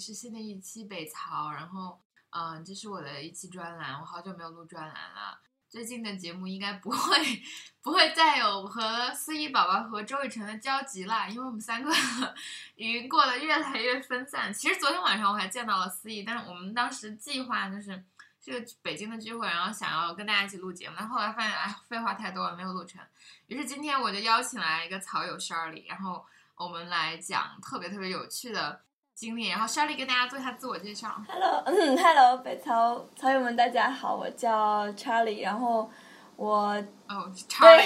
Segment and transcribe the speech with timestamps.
[0.00, 2.00] 是新的一期北曹，然后，
[2.30, 5.38] 嗯，这是我的一期专栏，我好久没有录专栏了。
[5.68, 6.98] 最近的节目应该不会
[7.80, 11.92] 不会再有和思怡宝宝和周雨辰的交集啦，因为我们三个
[12.74, 14.52] 已经过得越来越分散。
[14.52, 18.02] 其实昨天晚上我还见到了思怡，但是我们当时计划就是
[18.40, 23.00] 这个北京的聚会，然后想要跟大家一起录节目，但后来发现哎，废话太多了，没有录成。
[23.46, 28.80] 于是今天我就邀请来一个草友 Sharly，然后我们来讲特别特别有趣的。
[29.20, 31.08] 经历，然后 Shelly 跟大家做一下自我介绍。
[31.28, 35.90] Hello，嗯，Hello，北曹曹友们，大家好，我叫 Charlie，然后
[36.36, 36.68] 我
[37.06, 37.82] 哦，Charlie，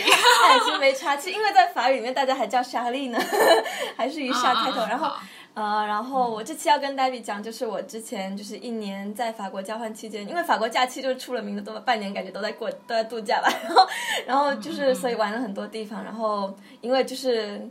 [0.65, 3.19] 其实没差，其实因为在法语里面大家还叫 Shelly 呢，
[3.99, 4.87] 还是以夏开头。
[4.87, 5.11] 然后
[5.55, 13.49] 呃，然后我这期要跟 Debbie 讲，就是我之前就是一年在法国交换期间，因为法国假期就是出了名的多，半年感觉都在过都在度假吧。
[13.65, 13.89] 然后
[14.25, 17.69] 然后就是所以玩了很多地方，然后因为就是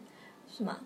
[0.54, 0.78] 什么。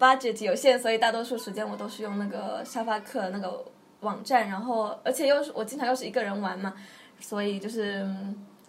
[0.00, 3.62] Budget 有限，所以大多数时间我都是用那个沙发客那个
[4.00, 6.72] 网站，然后而且又是我经常又是一个人玩嘛，
[7.20, 8.08] 所以就是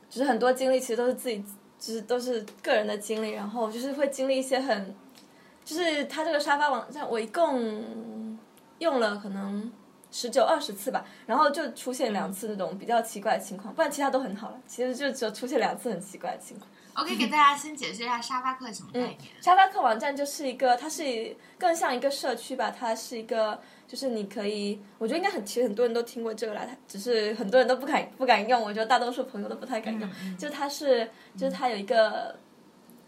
[0.10, 1.42] 就是很多经历其实都是自己，
[1.80, 4.94] 就是都是个人的经历，然后就是会经历一些很，
[5.64, 8.38] 就是他这个沙发网站我一共
[8.80, 9.72] 用了可能
[10.12, 16.70] 十九二十次吧，然后就出现两次那种比较奇怪的情况，不然其他都很好了，其实就只有出现两次很奇怪的情况。
[17.02, 19.18] 我可以给大家先解释一下沙发客什么概念。
[19.42, 30.10] 沙发客网站就是一个，它是更像一个社区吧，它是一个，就是你可以，我觉得应该很，其实很多人都听过这个啦，它只是很多人都不敢不敢用，我觉得大多数朋友都不太敢用。
[30.38, 32.38] 就它是，就是它有一个。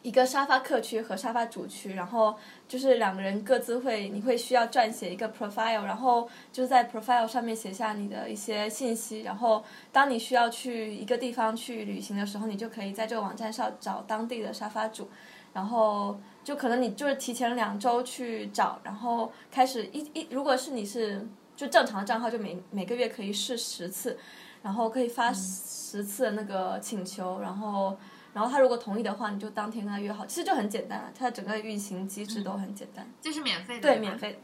[0.03, 2.35] 一个沙发客区和沙发主区，然后
[2.67, 15.07] 就是两个人各自会，你会需要撰写一个 profile，然后就是在 profile 上面写下你的一些信息，然后当你需要去一个地方去旅行的时候，你就可以在这个网站上找当地的沙发主，
[15.53, 21.25] 然后就可能你就是提前两周去找，然后开始一一，如果是你是
[21.55, 24.17] 就正常的账号，就每每个月可以试十次，
[24.61, 27.97] 然后可以发十次那个请求，然后。
[28.33, 31.11] 然后他如果同意的话，你就当天跟他约好，其实就很简单了。
[31.17, 34.41] 它整个运行机制都很简单，这是免费的，对，免费。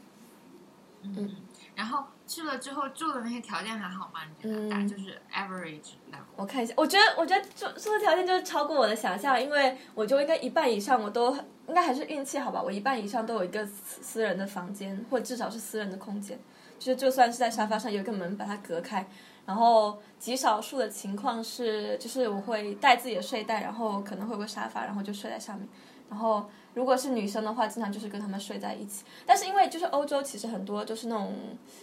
[1.02, 1.34] 嗯，
[1.74, 4.20] 然后去了之后住的那些条件还好吗？
[4.28, 4.74] 你觉得？
[4.74, 6.20] 嗯，就是 average level。
[6.36, 11.34] 我看一下，我觉得，我觉得住住的条件就是超过我的想象，因为我就应该一半以上我都
[11.66, 16.38] 应该还是运气好吧，我一半以上都有一个私私人的房间，或至少是私人的空间，
[16.78, 19.08] 就是就算是在沙发上有一个门把它隔开。
[19.50, 25.68] 然后极少数的情况是，就是我会带自己的睡袋，然后可能会有个沙发，然后就睡在上面。
[26.08, 29.04] 然后如果是女生的话，经常就是跟他们睡在一起。
[29.26, 31.34] 但是因为就是欧洲其实很多就是那种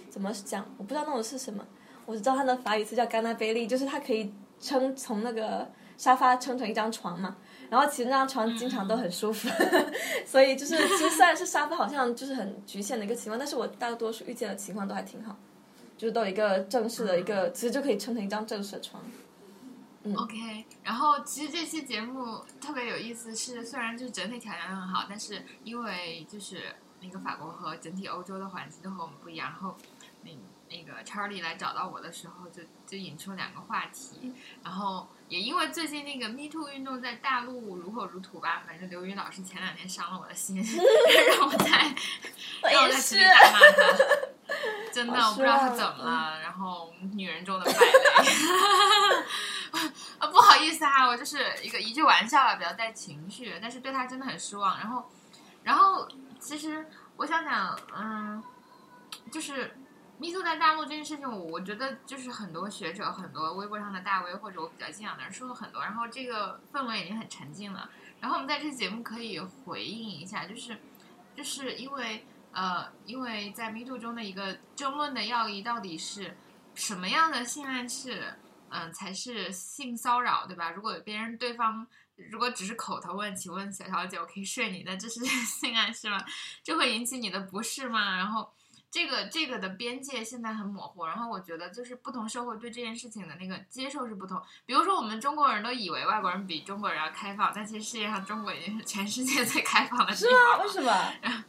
[0.09, 1.61] 怎么讲，我不知道那种是什么，
[2.05, 7.35] 我只知道它的法语词叫甘纳贝利，就是它可以撑从那个沙发撑成一张床嘛。
[7.69, 9.49] 然后其实那张床经常都很舒服，
[10.25, 15.35] 所以就是其实虽然是沙发，好像就是很局限的一个情况，但是我大多数遇见的情况都还挺好。
[15.97, 19.03] 就是都有一个正式的一个，其实就可以撑成一张正式的床。
[20.03, 20.15] 嗯。
[20.15, 29.75] OK，然后其实这期节目特别有意思，是虽然就是整体条件很好，但是因为就是那个法国和整体欧洲的环境都和我们不一样，然后
[30.23, 30.31] 那
[30.69, 34.33] 那个 Charlie 来找到我的时候，就就引出两个话题，
[34.63, 41.95] 然后也因为最近那个 Me Too 运动在大陆如火如荼吧，反正刘宇老师前两天伤了我的心， 让我在
[42.71, 44.36] 让我在群里打骂他。
[44.93, 46.39] 真的，我不知道他怎么了。
[46.41, 47.79] 然后，女人中的败类。
[50.19, 53.59] 啊，不好意思哈，我就是一个一句玩笑啊，比较带情绪。
[53.61, 54.77] 但是对他真的很失望。
[54.77, 55.09] 然后，
[55.63, 56.07] 然后，
[56.39, 56.87] 其实
[57.17, 58.41] 我想想，嗯，
[59.29, 59.75] 就是
[60.19, 65.81] MeToo 在大陆这件事情，我我觉得就是很多学者、很多微博上的大 V 或者我比较敬仰的人说了很多。
[65.81, 67.89] 然后这个氛围已经很沉静了。
[68.21, 70.79] 然后我们在这期节目可以回应一下，就是
[71.35, 72.25] 就是因为。
[72.57, 76.35] 呃，因为在 MeToo 中的一个争论的要义到底是
[76.73, 78.33] 什么样的性暗示，
[78.69, 80.71] 嗯，才是性骚扰，对吧？
[80.71, 81.85] 如果别人对方
[82.15, 86.17] 如果只是口头问，请问小小姐，我可以睡你，那这是 性暗示吗？
[86.63, 88.17] 这会引起你的不适吗？
[88.17, 88.51] 然后
[88.89, 94.41] 这个这个的边界现在很模糊，然后我觉得就是不同社会对这件事情的那个接受是不同。
[94.65, 100.65] 比如说我们中国人都以为外国人比中国人要开放，但其实世界上中国已经是全世界最开放的地方。
[100.65, 101.13] 为什么？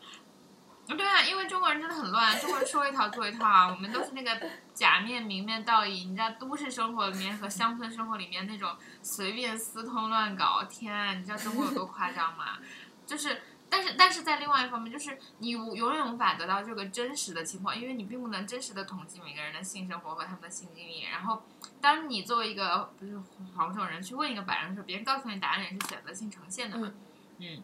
[0.96, 3.68] 对啊，因为中国人真的很乱，中国人说一套做一套啊。
[3.68, 4.40] 我们都是那个
[4.72, 12.58] 假面明面道义，你知道都市生活里面和乡村生活里面那种随便私通乱搞，天啊，你知道中国有多夸张吗？
[13.06, 21.02] 就是，但是，但是在另外一方面，就是你永远无法得到这个真实的情况，因为你并不能真实的统计每个人的性生活和他们的性经历。
[21.02, 21.42] 然后，
[21.80, 23.20] 当你作为一个不是
[23.54, 26.92] 黄种人去问一个白人的时候，别人告诉你答案也是选择性呈现的嘛？
[27.38, 27.62] 嗯。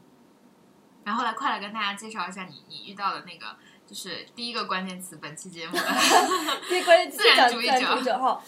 [1.04, 3.56] 然后来，快来跟大家介绍一下你你遇到的那个
[3.86, 5.82] 就是第一个关键词，本期节目的
[6.68, 7.66] 第一个关键词自然主义
[8.04, 8.42] 者。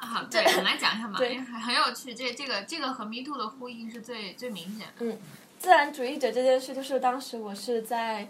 [0.00, 4.92] 好，对，我们来讲一下嘛，对很很有趣，这这个这个和 Me Too 的呼应是最最明显的。
[5.00, 5.18] 嗯
[5.58, 8.28] 自然主义者这件事，就是当时我是在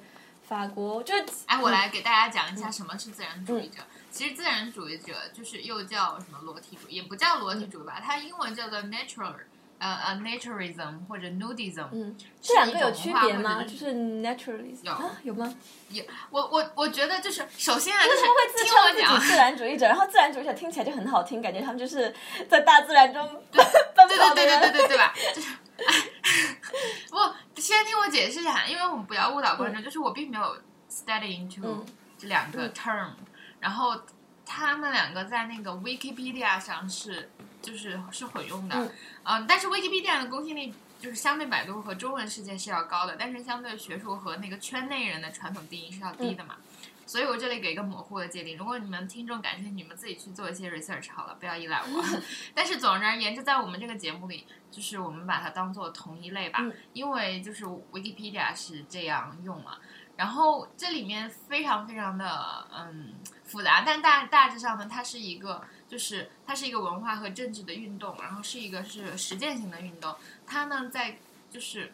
[0.49, 3.83] 法国，就是哎，我来给大家讲一下什么是自然主嗯义者。
[4.11, 9.35] 其实自然主义者就是又叫什么裸体主义，也不叫裸体主义吧，它英文叫做 natural，
[9.79, 11.87] 呃呃 naturism 或者 nudism。
[11.93, 13.63] 嗯，这两个有区别吗？
[13.63, 15.55] 就是 naturalism 有啊，有吗？
[16.31, 22.13] 我我我觉得就是首先啊，就是会自称自己，自然主义者，然后自然主义者听起来就很好听，感觉他们就是
[22.49, 23.25] 在大自然中
[23.95, 24.79] 奔对跑的对对对对。
[24.81, 25.15] 对对吧？
[25.35, 25.49] 就是，
[27.55, 30.57] 不，先听我解释一下，因为我们不要误导观众，就是我并没有
[30.91, 31.85] study into 嗯
[32.19, 33.11] 这两个嗯 term，、
[33.61, 33.95] 然后
[34.45, 37.31] 他们两个在那个 Wikipedia 上是
[37.69, 38.93] 就是是混用的，嗯
[39.25, 46.57] 嗯、但是 Wikipedia 的公信力就是相对百度和中文世界是要高的，但是相对学术和那个圈内人的传统定义是要低的嘛。
[47.07, 52.05] 所以我这里给一个模糊的界定，如果你们听众感兴趣，你们自己去做一些 research 好了，不要依赖我。
[52.55, 59.79] 但是总而言之，在我们这个节目里，就是我们把它当做同一类吧，嗯因为就是 Wikipedia 是这样用嘛。
[60.17, 63.15] 然后这里面非常非常的嗯
[63.45, 70.15] 复杂，但大大致上呢，它是一个就是它是一个文化和政治的运动，然后是一个是实践性的运动。
[70.47, 71.19] 它呢在
[71.51, 71.93] 就是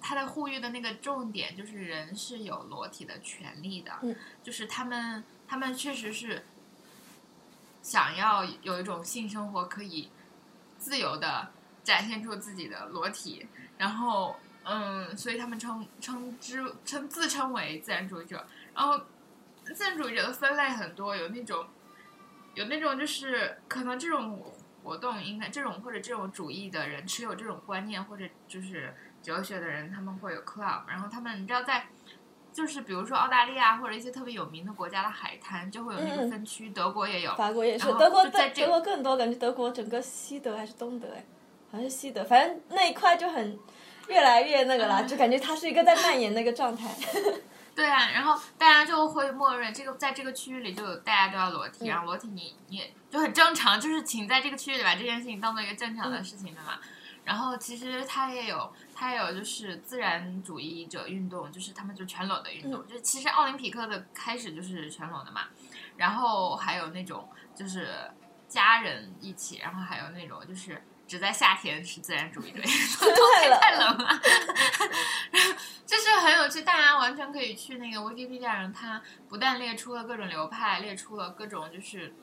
[0.00, 6.44] 它的呼吁的那个重点就是人是有裸体的权利的，嗯就是他们他们确实是
[7.82, 10.08] 想要有一种性生活可以
[10.78, 11.50] 自由的
[11.84, 18.46] 展现出自己的裸体，然后嗯，所以他们称称之称自称为自然主义者。
[18.74, 18.98] 然后
[19.64, 21.66] 自然主义者的分类很多，有那种
[22.54, 24.42] 有那种就是可能这种
[24.82, 31.86] 活动应该这种或者这种主义的人持有这种观念或者就是哲学的人，他们会有 club，然后他们你知道在。
[32.52, 41.24] 就是比如说澳大利亚或者一些特别有名的国家的海滩，就会有那个嗯分区，德国也有，法国也是，德国在这德国更多，感觉德国整个西德还是东德哎，
[41.70, 43.58] 好像是西德，反正那一块就很
[44.06, 46.94] 越来越那个了，嗯就感觉它是一个在蔓延那个状态。
[47.74, 56.78] 对啊，然后大家就会默认这个在这个区域里就有大家都要裸体，嗯然后裸体你你就很正常，就是请在这个区域里把这件事情当做一个正常的事情的嘛。
[57.24, 65.42] 然后其实它也有，它也有就是自然主义者运动，就是他们就全裸的运动，就其实奥林匹克的开始就是全裸的嘛。
[65.96, 67.88] 然后还有那种就是
[68.48, 72.62] 家人一起，然后还有那种就是只在夏天是自然主义者，
[73.04, 74.18] 冬天太冷了。
[75.84, 82.14] 就是很有趣，大家完全可以去那个 Wikipedia 上，它不但列出了各种流派，列出了各种就是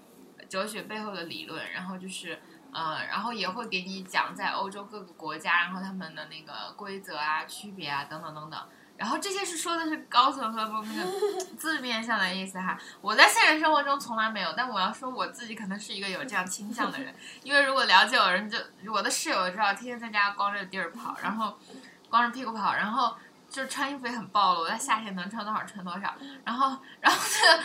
[0.49, 2.41] 哲学背后的理论，然后就是
[2.73, 8.59] 呃，然后也会给你讲在欧洲各个国家，然后他们的那个规则啊、区别啊等等等等。
[8.99, 18.57] 然后这些是说的是高层和那个字面上的意思哈，我在现实生活中从来没有，但我要说我自己可能是一个有这样倾向的人，因为如果了解我人就
[18.91, 21.57] 我的室友就知道，天天在家光着地儿跑，然后
[22.09, 23.15] 光着屁股跑，然后
[23.49, 26.13] 就穿衣服也很暴露，我在夏天能穿多少穿多少，
[26.43, 27.63] 然后然后这个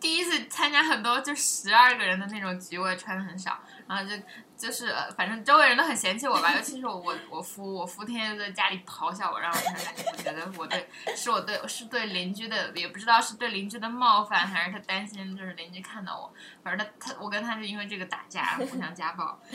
[0.00, 3.60] 第一次参加很多就十二个人的那种局，我也穿的很少，
[3.90, 4.14] 然后就
[4.56, 16.32] 就是呃反正周围人都很嫌弃我吧，尤其是我我我夫，我夫天天在家里咆哮我，让我穿上衣服，觉得我对是我对是对邻居的，也不知道是对邻居的冒犯，还是他担心就是邻居看到我，
[16.62, 19.36] 反正他他我跟他就因为这个打架，互相家暴。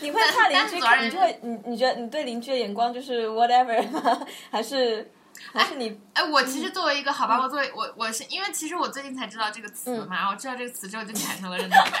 [0.00, 4.20] 你会怕邻居你就会你你觉得你对邻居的眼光就是 whatever 吗？
[4.52, 5.10] 还是
[5.52, 12.00] 还是你哎，我其实作为一个好吧，我作为我我是因为其实我最近才知道这个词嘛，然后知道这个词之后就产生了认同感，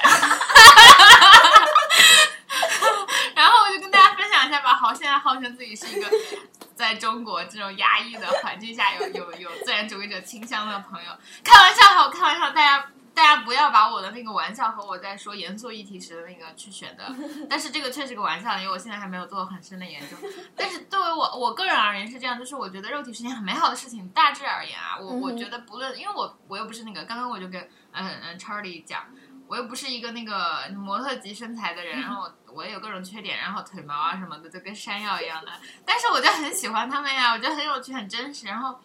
[3.34, 4.74] 然后我就跟大家分享一下吧。
[4.74, 6.08] 好，现在号称自己是一个
[6.76, 11.10] 在中国这种压抑的环境下有有有自然主义者倾向的朋友，
[11.42, 12.86] 开玩笑哈，我开玩笑，大家。
[13.12, 17.14] 大家不要把我的那个玩笑和我在说严肃议题时的那个去选的，
[17.50, 20.16] 但是这个确实个玩笑，因为我现在还没有做很深的研究。
[20.56, 24.08] 但是作为我我个人而言是这样，就是我觉得肉体是件很美好的事情。
[24.10, 27.60] 大致而言啊，我我觉得不论，因为我我又不是那个，刚刚我就跟
[27.92, 29.04] 嗯嗯 Charlie 讲，
[29.46, 35.50] 我又不是一个那个模特级身材的人，然后 我也有各种缺点，然后腿毛啊什么的就跟山药一样的，
[35.84, 38.80] 但是我就很喜欢他们呀，我觉得很有趣，很真实，然后。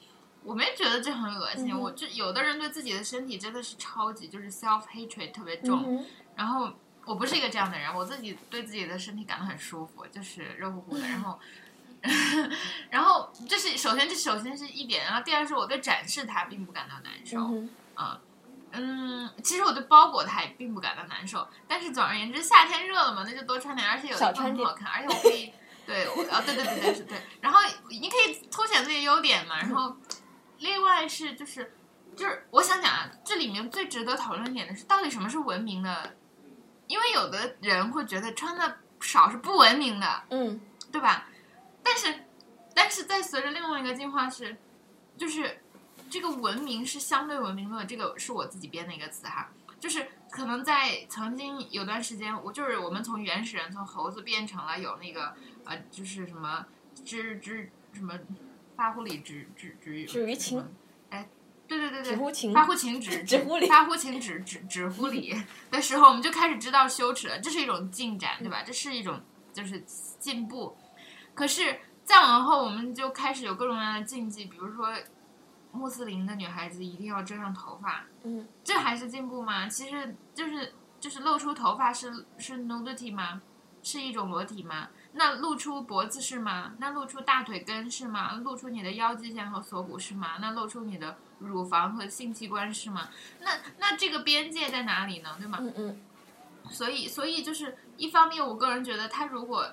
[0.45, 6.71] 我没觉得这很恶心，嗯我就有的人对自己的身体真的是超级就是 self hatred 特别重，嗯然后
[7.05, 11.07] 我不是一个这样的人，我自己对自己的身体感到很舒服，就是热乎乎的。
[11.07, 11.39] 然后，
[12.91, 17.39] 然后这是首先这首先是一点，然后第二是我对展示它并不感到难受。
[17.39, 17.69] 嗯
[18.77, 21.47] 嗯，其实我对包裹它也并不感到难受。
[21.67, 25.53] 但是总而言之，夏天热了嘛，那就多穿点，而且有的穿点很好看，而且我可以。
[25.87, 27.59] 对，我啊，对对对对是对，然后
[27.89, 29.95] 你可以凸显自己的优点嘛，然后
[30.59, 31.73] 另外是就是
[32.15, 36.15] 就是我想讲啊，这里面最值得讨论点的是，到底什么是文明的？
[36.87, 41.27] 因为有的人会觉得穿的少是不文明的，嗯对吧？
[41.83, 42.23] 但是，
[42.73, 44.55] 但是在随着另外一个进化是，
[45.17, 45.61] 就是
[46.09, 55.33] 这个文明是相对文明论，这个是我自己编的一个词哈，就是可能在曾经有段时间，我就是我们从原始人从猴子变成了有那个
[55.65, 56.65] 呃，就是什么
[57.03, 58.17] 知知什么
[58.75, 60.67] 发乎礼，止止止于止于情，
[61.09, 61.27] 哎，
[61.67, 65.35] 对对对对，止乎情发乎情止止乎礼发乎情止止止乎礼
[65.71, 68.63] 的时候，我们就开始知道羞耻了，这是一种进展，对吧？
[68.63, 69.21] 这是一种
[69.53, 69.83] 就是
[70.19, 70.77] 进步。
[71.33, 74.89] 可是再往后，我们就开始有各种各样的禁忌，比如说
[75.71, 79.67] 穆斯林的女孩子一定要遮上头发，嗯这还是进步吗？
[79.67, 83.41] 其实就是就是露出头发是是 nudity 吗？
[83.83, 84.89] 是一种裸体吗？
[85.17, 86.73] 那露出脖子是吗？
[86.77, 88.33] 那露出大腿根是吗？
[88.43, 90.33] 露出你的腰际线和锁骨是吗？
[90.39, 93.09] 那露出你的乳房和性器官是吗？
[93.39, 95.35] 那那这个边界在哪里呢？
[95.39, 95.57] 对吗？
[95.61, 96.01] 嗯嗯
[96.69, 99.69] 所以，所以就是一方面，我个人觉得，他如果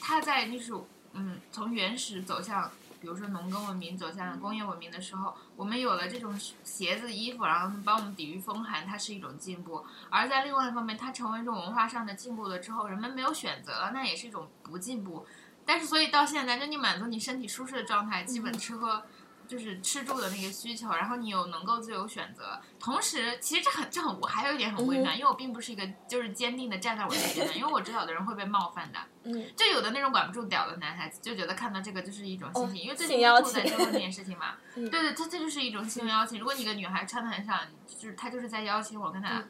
[0.00, 0.72] 他在就是
[1.12, 2.70] 嗯，从原始走向，
[3.04, 6.34] 比如说农耕文明走向工业文明的时候，我们有了这种
[6.64, 15.26] 鞋子、衣服，然后帮我们抵御风寒，它是一种进步；而在另外一方面，它成为一种文化上的进步了之后，人们没有选择了，那也是一种不进步。
[15.66, 19.02] 但是，所以到现在，就你满足你身体舒适的状态，基本吃喝。
[19.46, 34.88] 就是吃住的那个需求，然后你有能够自由选择，同时其实这很这很我还有一点很微妙，因为我并不是一个就是坚定的站在我这边的，因为我知道有的人会被冒犯的，嗯，就有的那种管不住屌的男孩子就觉得看到这个就是一种性侵，因为最近性邀 Me Too 在争论这件事情嘛， 嗯。
[34.90, 36.38] 对对，这这就是一种性邀请。
[36.38, 39.48] 如果你一个女孩穿的很少，就是她就是在邀请我跟她嗯。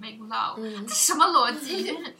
[0.00, 0.86] make love，、嗯。
[0.86, 1.84] 这什么逻辑？
[1.84, 2.14] 就是，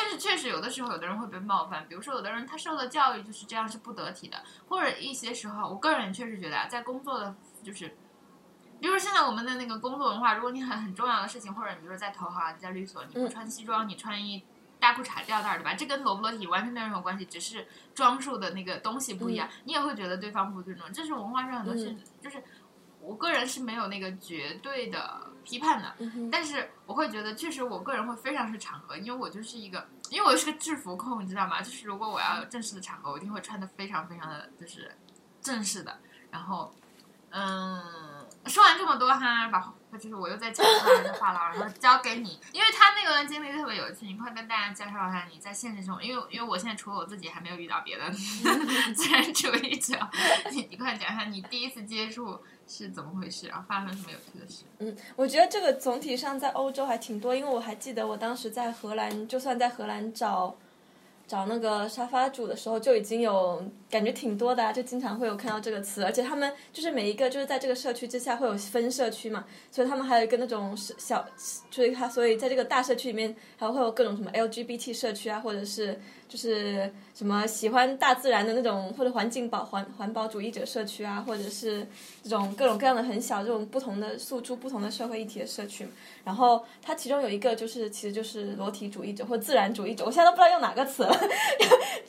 [0.00, 7.96] 但是确实有的时候有的人会被冒犯，比如说有的人他受的教育就是这样是不得体的，或者一些时候，我个人确实觉得啊，在工作的就是。
[8.80, 14.44] 比如说现在我们的那个工作文化，如果你很很重要的事情，或者你比如说在投行、在律所，你不嗯穿西装，你穿一
[14.78, 15.74] 大裤衩吊带儿，对吧？
[15.74, 20.86] 这跟裸不裸体完全没有任何关系，只是装束的那个东西不一样，你也会觉得对方不尊重。
[20.92, 22.40] 这是文化上很多事，就是
[23.00, 31.62] 我个人是没有那个绝对的批判的，嗯但是我会觉得，确实我个人会非常是场合，因为我就是一个，因为我是个制服控，你知道吗？
[31.62, 34.94] 就是如果我要有正式的场合，我一定会穿的非常非常的就是
[35.40, 35.98] 正式的。
[36.30, 36.74] 然后，
[37.30, 37.82] 嗯，
[38.46, 48.10] 说完这么多哈，把就是我又在讲他的话了，然后交给你，因为他那个经历特别有趣，你快跟大家介绍一下你在现实中，因为因为我现在除了我自己还没有遇到别的
[48.94, 49.98] 自然主义者，
[50.52, 54.64] 你你快讲一下你第一次接触是怎么回事，然后发生什么有趣的事。
[54.78, 60.54] 嗯，我觉得这个总体上在欧洲还挺多，因为我还记得我当时在荷兰，就算在荷兰找
[61.28, 71.22] 找那个沙发主的时候，就已经有感觉挺多的、啊，就经常会有看到这个词，而且他们就是每一个就是在这个社区之下会有分社区嘛，所以他们还有一个那种小，
[71.70, 81.86] 所以他所以在这个大社区里面还会有各种什么 LGBT 社区啊，或者是就是什么喜欢大自然的那种或者环境保环环保主义者社区啊，或者是
[82.22, 85.88] 这种各种各样的很小这种不同的诉诸不同的社会议题的社区。
[86.24, 91.10] 然后它其中有一个就是其实就是裸体主义者或自然主义者，我现在都不知道用哪个词了，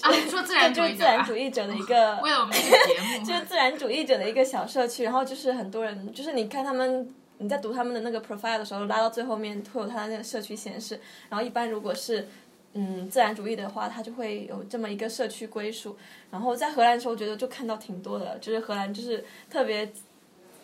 [0.01, 10.99] 啊，你说自然 主就是义者吧自然主义者的一个为了我们这个节目， 就是自然主义者的一个小社区，然后就是很多人，就是你看他们，你在读他们的那个 profile 的时候，拉到最后面会有他的那个社区显示，
[11.29, 12.27] 然后一般如果是
[12.73, 15.97] 嗯自然主义的话，他就会有这么一个社区归属。
[16.31, 19.91] 然后在荷兰的时候，我觉得就看到挺多的，就是荷兰就是特别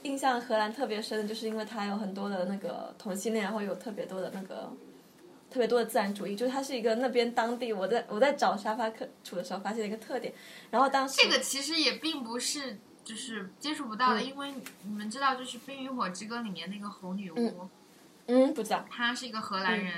[0.03, 4.71] 印象荷兰特别深的，就是因为它有很多的那个同性恋，然后有特别多的那个。
[5.47, 10.33] 特别多的自然主义，就是它是一个那边当地，我在我在找沙发客处的时候发现的一个特点。
[10.69, 17.69] 然后当时这个其实也并不是就是接触不到的，嗯因为你们知道，就是《冰与火之歌》里面那个红女巫，
[18.25, 19.93] 嗯不知道，她是一个荷兰人，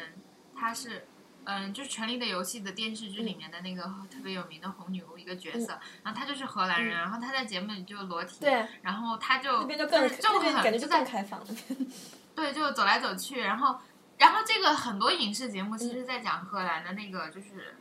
[0.55, 1.07] 她是。
[1.49, 8.45] 嗯，就是《权力的游戏》的电视剧里面的那个特别有名的红女巫一个角色，然后她就是荷兰人，然后她在节目里就裸体，
[8.81, 11.47] 然后她就那边就更是就那边很感觉就更在开放了。
[12.35, 13.79] 对，就走来走去，然后，
[14.17, 17.77] 然后这个很多影视节目其实在讲荷兰的那个，就是，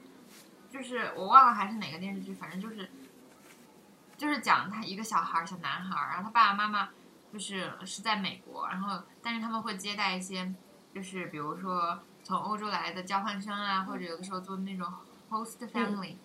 [0.70, 2.88] 就是我忘了还是哪个电视剧，反正就是，
[4.16, 6.90] 就是讲他一个小孩儿，小男孩儿，然后他爸爸妈妈
[7.32, 10.54] 就是是在美国，然后但是他们会接待一些，
[10.94, 14.84] 就是比如说从欧洲来的交换生啊，或者有的时候做那种
[15.30, 16.16] host family，、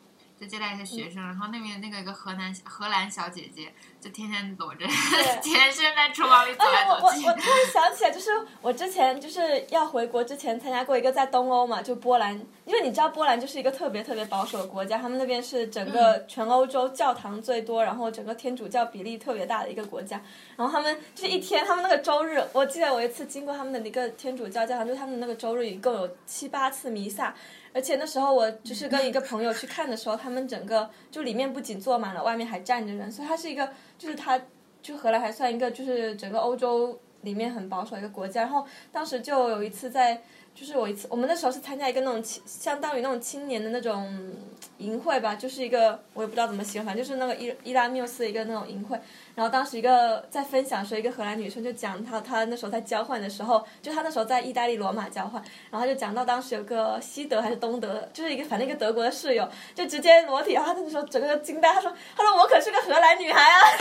[0.42, 7.24] 在接待一些学生，然后那边那个一个河南荷兰小姐姐就天天裸着全身 在厨房里走来我走去。
[7.28, 12.34] 我我突然想起来，就是我之前就是要回国之前参加过一个在东欧嘛，就波兰，
[12.66, 20.20] 因为你知道波兰就是一个特别特别保守的国家，他们那边是整个全欧洲教堂最多，然后整个天主教比例特别大的一个国家，
[20.58, 27.36] 然后他们就是一天，他们那个周日，我记得我一次经过他们的那个天主教教堂，就是他们那个周日一共有七八次弥撒。
[27.74, 34.40] 而且那时候我就是跟一个朋友去看的时候，他们整个就里面不仅坐满了，外面还站着人，所以它是一个，就是它，
[34.82, 38.42] 就荷兰还算一个，就是整个欧洲里面很保守一个国家。
[38.42, 40.22] 然后当时就有一次在，
[40.54, 44.34] 就是我一次，我们那时候是参加一个那种，相当于那种青年的那种
[44.80, 49.00] 营会吧，就是一个我也不知道怎么形容，反正就是那个伊伊拉缪斯一个那种营会。
[49.36, 63.60] 然后当时一个在分享说，一个荷兰女生就讲她她那时候在交换的时候，就她那时候在意大利罗马交换，然后就讲到当时有个西德还是东德，就是一个反正一个德国的室友，就直接裸体，然后她那时候整个惊呆，她说她说我可是个荷兰女孩啊，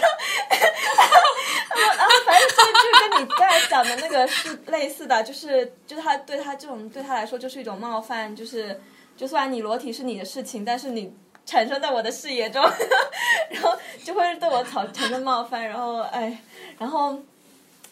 [1.96, 8.80] 然后反正就就跟你刚才讲的那个是类似的，就是就是他对她这种对她来说就是一种冒犯，就是
[9.16, 11.12] 就算你裸体是你的事情，但是你。
[11.46, 12.62] 产生在我的视野中，
[13.50, 16.40] 然后就会对我产产生冒犯，然后哎，
[16.78, 17.18] 然后，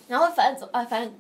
[0.07, 1.15] 然后反正总啊，反正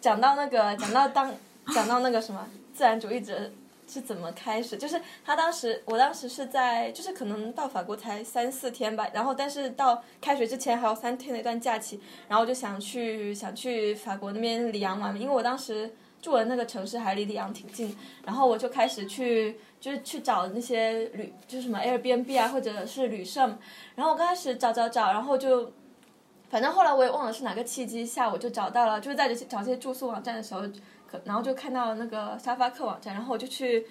[0.00, 1.32] 讲到那个，讲到当
[1.74, 3.50] 讲到那个什么自然主义者
[3.88, 19.58] 是怎么开始，就是他当时，我当时是在，就是可能到法国才三四天吧，然后但是到开学之前还有三天的一段假期，然后我就想去想去法国那边里昂玩，因为我当时住的那个城市还离里昂挺近，然后我就开始去。
[19.82, 23.40] 就是去找那些旅，就是什么 Airbnb 啊，或者是旅社。
[23.96, 25.72] 然后我刚开始找找找，然后就，
[26.48, 30.60] 反正后来我也忘了是哪个契机下，我就找到了，就是在这找这些住宿网站的时候，
[31.10, 33.84] 可然后就看到那个沙发客网站，然后我就去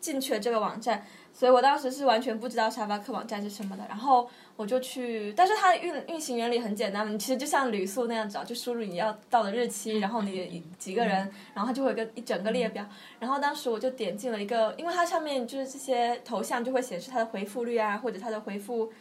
[0.00, 1.04] 进去了这个网站。
[1.32, 12.84] 所以我当时是完全不知道沙发客网站是什么的，然后我就去，但是它的运运行原理很简单，你其实就像旅宿那样找，就输入你要到的日期，然后你 几个人，然后它就会有个一整个列表。
[13.20, 18.92] 然后当时我就点进了一个，因为它上面就是这些头像就会显示它的回复率啊，或者它的回复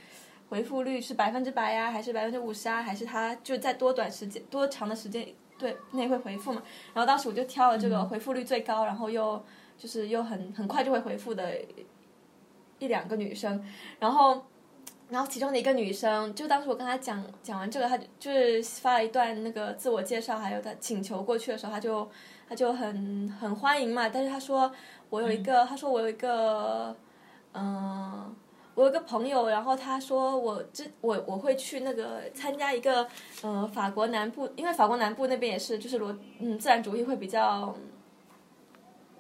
[0.50, 6.62] 回复率是百分之百呀，还是百分之五十啊，还是它就在多短时间、多长的时间对内会回复嘛？
[6.94, 9.44] 然后当时我就挑了这个回复率最高，然后又
[9.80, 11.52] 就是又很很快就会回复的。
[12.82, 13.62] 一两个女生，
[14.00, 14.42] 然后，
[15.10, 22.10] 然后其中的一个女生，就当时我跟她讲讲完这个，她就是发了一段那个自我介绍，还有她请求过去的时候，她就
[22.48, 24.08] 她就很很欢迎嘛。
[24.08, 24.72] 但是她说
[25.10, 26.96] 我有一个，她说我有一个，
[27.54, 28.34] 嗯，
[28.76, 33.06] 我有一个朋友，然后她说我这我我会去那个参加一个，
[33.42, 37.76] 呃，法国南部，因为法国南部那边也是就是罗嗯自然主义会比较。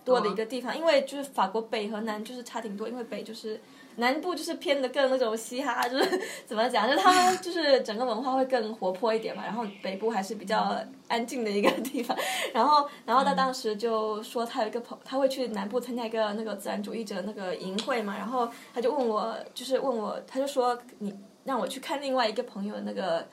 [0.10, 3.60] 多的一个地方，因为就是法国北和南就是差挺多，因为北就是
[3.96, 12.18] 南部就是偏的更那种嘻哈，就是 怎么讲，就是他们就是整个文化会更活泼一点嘛，然后北部还是比较安静的一个地方。
[12.54, 23.28] 然后，然后他当时就说他有一个朋，他会去南部参加一个那个自然主义者那个营会嘛，然后他就问我，就是问我，他就说你让我去看另外一个朋友的那个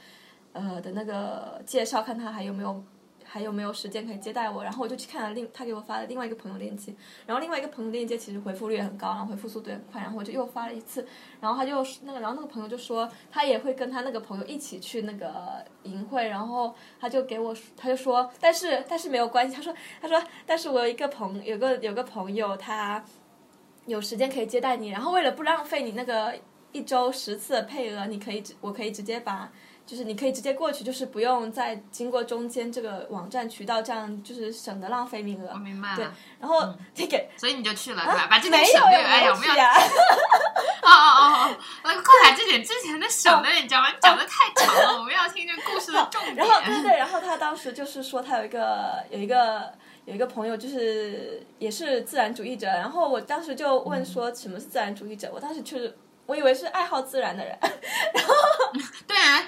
[0.52, 2.82] 呃的那个介绍，看他还有没有。
[3.36, 4.64] 还有没有时间可以接待我？
[4.64, 6.94] 然后我就去看了另他给我发的另外一个朋友链接，
[7.26, 11.06] 然后另外一个朋友链接其实回复率也很高，然后回复速度也很快，然后我就又发了一次，
[11.38, 23.04] 然后他就那个，然后那个朋友就说他也会跟他那个朋友一起去那个营会，然后他就给我他就说，但是但是没有关系，他说他说但是我有一个朋有个有个朋友他
[23.84, 26.34] 有时间可以接待你，然后为了不浪费你那个
[26.72, 29.52] 一周十次的配额，你可以我可以直接把。
[29.86, 35.50] 就是你可以直接过去，就是不用再经过中间这个网站渠道，这样就是省得浪费名额。
[35.52, 35.96] 我明白了。
[35.96, 36.04] 对，
[36.40, 38.26] 然后这个，所以你就去了，对吧？
[38.28, 39.54] 把这点省略，哎，有没有？
[40.82, 41.90] 哦哦哦哦！
[42.02, 43.86] 快把这点之前的省略，你知道吗？
[44.00, 46.34] 讲的太长了，我们要听这故事的重点。
[46.36, 49.72] 然后对对，然后他当时就是说，他有一个有一个
[50.04, 52.66] 有一个朋友，就是也是自然主义者。
[52.66, 55.30] 然后我当时就问说，什么是自然主义者？
[55.32, 55.96] 我当时就是。
[56.26, 58.34] 我以为是爱好自然的人，然 后
[59.06, 59.42] 对啊，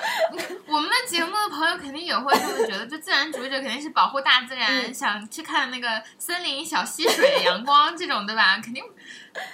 [0.67, 8.61] 我们的节目的朋友肯定也会这么觉得，就自然主义者肯定是保护大自然，想去看那个森林、小溪水、阳光这种，对吧？
[8.63, 8.83] 肯定。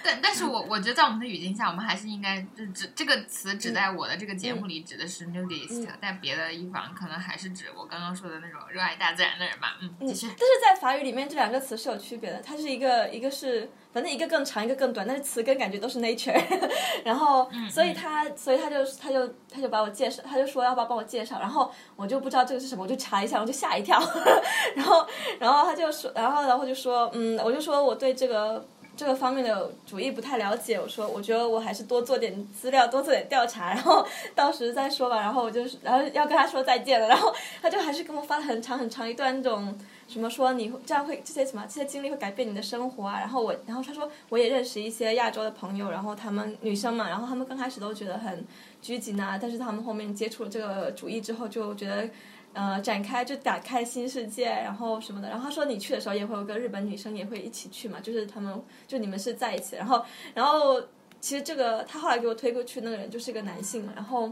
[0.03, 9.77] 但但是我我觉得在我们的语境下，我们还是应该就指这个词指在我的这个节目里指的是 nudist，但别的地方可能还是指我刚刚说的那种热爱大自然的人吧。
[9.81, 10.27] 嗯，继续。
[10.29, 13.70] 但是在法语里面，这两个词是有区别的，它是一个一个是。
[13.94, 16.35] 反正一个更长，一个更短，但是词根感觉都是 nature。
[17.07, 21.38] 然后，所以他，所以他就，他就，他就把我介绍，他就说要不要帮我介绍。
[21.38, 24.03] 然后我就不知道这个是什么，我就查一下，我就吓一跳。
[24.75, 25.07] 然后，
[25.38, 28.66] 然后他就说，然后，然后就说，嗯，我就说我对这个
[28.97, 35.21] 这个方面的主义不太了解，我说我觉得我还是多做点资料，多做点调查，然后到时再说吧。
[35.21, 39.77] 然后我就是，然后要跟他说再见了，然后他就还是跟我发了很长很长一段那种
[40.07, 43.19] 什么说你这样会这些什么这些经历会改变你的生活啊。
[43.19, 48.45] 然后我，然后他说我也认识一些亚洲的朋友，然后他们女生嘛，然后他们刚开始都觉得很
[48.81, 52.09] 拘谨啊，但是他们后面接触了这个主义之后，就觉得。
[52.55, 55.29] 呃，展开就打开新世界，然后什么的。
[55.29, 59.75] 然后他说你去的时候也会有个日本女生也会一起去嘛，就是他们就你们是在一起。
[59.75, 60.81] 然后，然后
[61.21, 64.31] 其实这个他后来给我推过去那个人就是一个男性嘛，然后，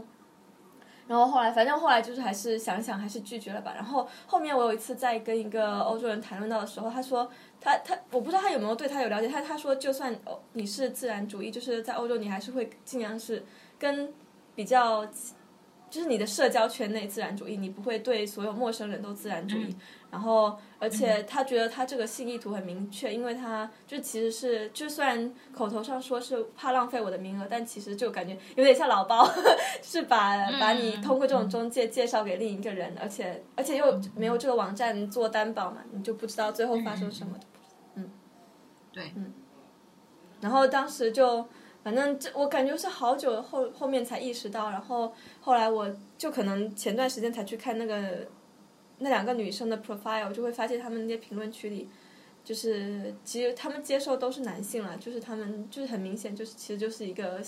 [1.05, 3.73] 然后后来反正后来就是还是想想还是拒绝了吧。
[3.75, 10.15] 然后后面我有一次在跟一个欧洲人谈论到的时候，他说他他我不知道他有没有对他有了解，他他说就算
[10.53, 13.43] 你是自然主义，就是在欧洲你还是会尽量是
[13.77, 14.13] 跟
[14.55, 15.05] 比较。
[15.93, 19.75] 就是你的社交圈内自然主义，你不会对所有陌生人都自然主义。
[20.09, 29.29] 然后，而且他觉得他这个性意图很明确，因为他就其实是，就虽然口头上说是怕浪费我的名额，但其实就感觉有点像老包，
[29.83, 37.39] 是把把你通过这种中介介绍给另一个人，而且而且又没有这个网站做担保嘛，你就不知道最后发生什么。
[37.93, 38.09] 嗯，
[38.91, 39.31] 对，嗯，
[40.41, 41.47] 然后当时就。
[41.83, 48.25] 反正这我感觉是好久后后面才意识到，然后后来我就可能前段时间才去看那个
[48.99, 51.89] 那两个女生的 profile，就会发现他们那些评论区里，
[52.41, 57.43] 就是其实他们接受都是男性了，就是他们就是很明显就是其实就是一个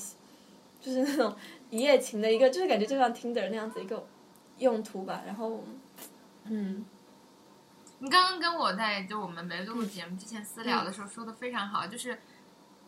[0.81, 1.33] 就是那种
[1.69, 4.05] 一夜情的一个，就是感觉就像 Tinder 那样子一个
[4.57, 5.23] 用途吧。
[5.25, 5.63] 然后，
[6.43, 6.83] 嗯，
[7.99, 12.17] 你刚刚跟我在就我们没录节目之前私聊的时候说的非常好，就是。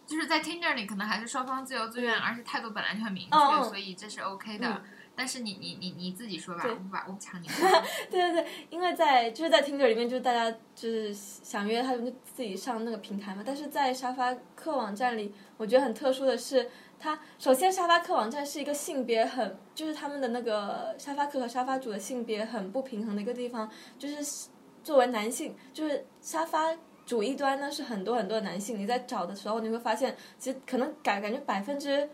[0.08, 4.82] 就是在 Tinder 里，可能还是双方自由自愿，而且态度本来就很明确，所以这是 OK 的。
[5.18, 7.48] 但是你你你你自己说吧，我不把我不抢你。
[8.10, 13.44] 对对对，因为在就是在 Tinder 里面，就是大家就是想约，他们就自己上那个平台嘛。
[13.46, 24.48] 但是在沙发客网站里，我觉得很特殊的是，它首先沙发客网站是一个性别很，就是他们的那个沙发客和沙发主的性别很不平衡的一个地方，就是
[24.84, 26.78] 作为男性，就是沙发。
[27.08, 32.08] 主一端呢是很多很多的男性，你在找的时候你会发现，其实可能感感觉百分之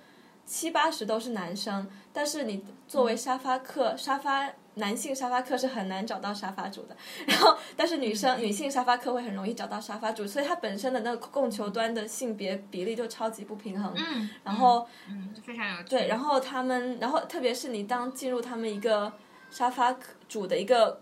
[0.45, 6.95] 七八十都是男生，但是你作为沙发客，沙发男性沙发客是很难找到沙发主的。
[7.25, 13.91] 然后，但是女生女性沙发客会很容易找到沙发主，所以它本身的那个供求端的性别比例就超级不平衡。
[13.95, 19.11] 嗯，然后嗯非常有对，然后他们，然后特别是你当进入他们一个
[19.49, 19.95] 沙发
[20.29, 21.01] 主的一个。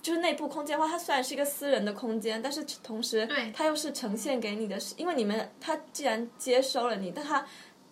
[0.00, 7.44] 就是内部空间的话，它虽然是一个私人的空间，但是同时它又是呈现给你的，是因为你们它既然接收了你，但它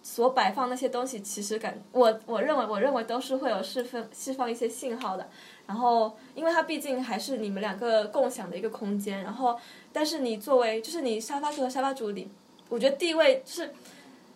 [0.02, 5.28] 所摆放那些东西，其实感我我认为我认为都是会有释放释放一些信号的。
[5.66, 9.58] 然后，因为它毕竟还是你们两个共享的一个空间，然后
[9.92, 12.30] 但是你作为就是你沙发主和沙发主里，
[12.68, 13.74] 我觉得地位是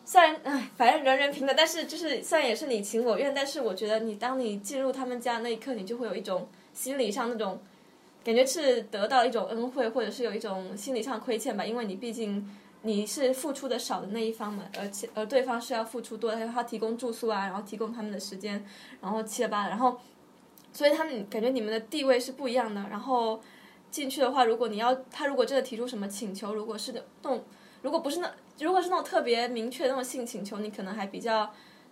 [0.04, 7.60] 虽然唉，反正人人平等，但是就是虽然也是你情我愿，但是我觉得你当你进入他们家那一刻，你就会有一种心理上那种。
[8.22, 12.46] 感觉是得到一种恩惠，或者是有一种心理上亏欠吧，因为你毕竟
[12.82, 18.62] 你是付出的少的那一方嘛，而且而对方是要付出多的，他提供住宿啊，然后提供他们的时间，
[19.00, 19.98] 然后七了八，然后
[20.70, 22.84] 所以他们感觉你们的地位是不一样的。
[22.90, 23.40] 然后
[23.90, 27.42] 进去的话，如果你要他如果真的提出什么请求，如果是那种
[27.80, 31.50] 如果不是那如果是那种特别明确的那种性请求，你可能还比较。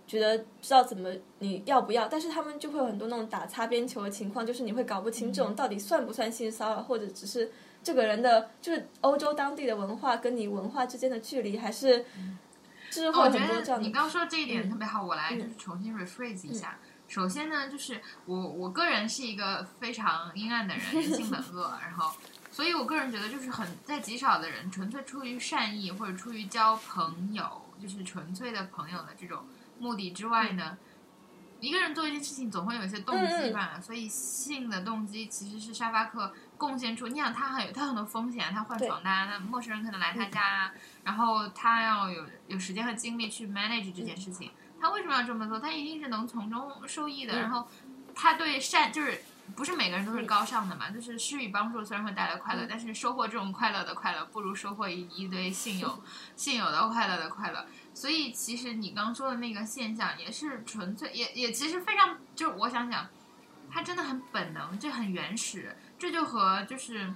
[0.08, 12.06] 觉得知道怎么你要不要，但是他们就会有很多那种打擦边球的情况，就是你会搞不清这种到底算不算性骚扰，或者只是这个人的就是欧洲当地的文化跟你文化之间的距离，还是
[12.90, 13.86] 就是会很多这样的。
[13.86, 16.78] 你刚说这一点特别好，我来就是重新 rephrase 一下。
[17.06, 22.16] 首先呢，就是我我个人是一个非常阴暗的人，人性本恶，然后
[22.50, 27.44] 所以我个人觉得就是很在极少的人纯粹出于善意或者出于交朋友，
[27.78, 29.44] 就是纯粹的朋友的这种。
[29.78, 30.76] 目的之外呢，
[31.60, 37.08] 一个人做一件事情总会有一些动机吧，所以性的动机其实是沙发客贡献出。
[37.08, 40.72] 你想他很有他很多风险，他换床单，那陌生人可能来他家，
[41.04, 45.58] 然后他要有有时间和精力去 manage 这件事情，他为什么要这么做？
[45.58, 47.40] 他一定是能从中受益的。
[47.40, 47.66] 然后
[48.14, 49.22] 他对善就是
[49.56, 56.02] 不是每个人都是高尚的嘛，就是施予帮助虽然会带来快乐，但是收获这种快乐的快乐，不如收获一一堆性友
[56.36, 57.66] 性友的快乐的快乐。
[57.98, 63.08] 所以，其实你刚说的那个现象也是纯粹，也也其实非常，就是我想想，
[63.68, 67.12] 它真的很本能，这很原始，这就和就是，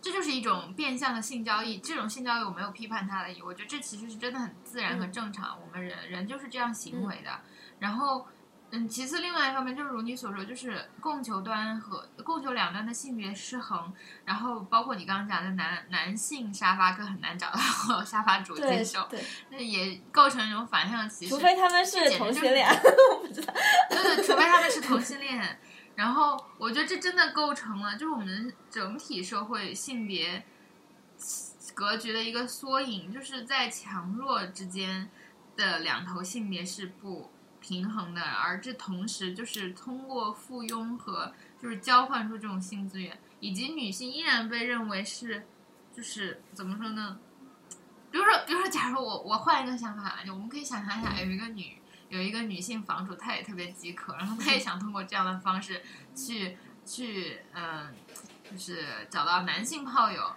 [0.00, 1.78] 这就是一种变相的性交易。
[1.78, 7.42] 这种性交易我没有批判它的意我觉得这其实是真的很自然和正常，我们人人就是这样行为的。
[7.78, 8.26] 然后，
[8.74, 13.92] 嗯，其次，另外一方面就是如你所说，就是供求端和供求两端的性别失衡，
[14.24, 17.58] 然后包括你刚刚讲的男男性沙发客很难找到
[18.02, 19.06] 沙发主接受，
[19.50, 21.34] 那也构成一种反向歧视。
[21.34, 22.66] 除非他们是同性恋，
[23.12, 23.52] 我不知道。
[23.90, 25.60] 对对，除非他们是同性恋。
[25.94, 30.46] 然后我觉得这真的构成了，就是我们整体社会性别
[31.74, 35.10] 格局的一个缩影，就是在强弱之间
[35.58, 37.30] 的两头性别是不。
[37.62, 45.46] 平衡的，而这同时就是通过附庸和就是交换出这种性资源，以及女性依然被认为是，
[45.96, 47.18] 就是怎么说呢？
[48.10, 55.80] 比如说，比如说，假如我我换一个想法，我们可以想象一下，有一个女有一个女性房主，她也特别饥渴，然后她也想通过这样的方式
[56.14, 57.94] 去去嗯，
[58.50, 60.34] 就是找到男性炮友。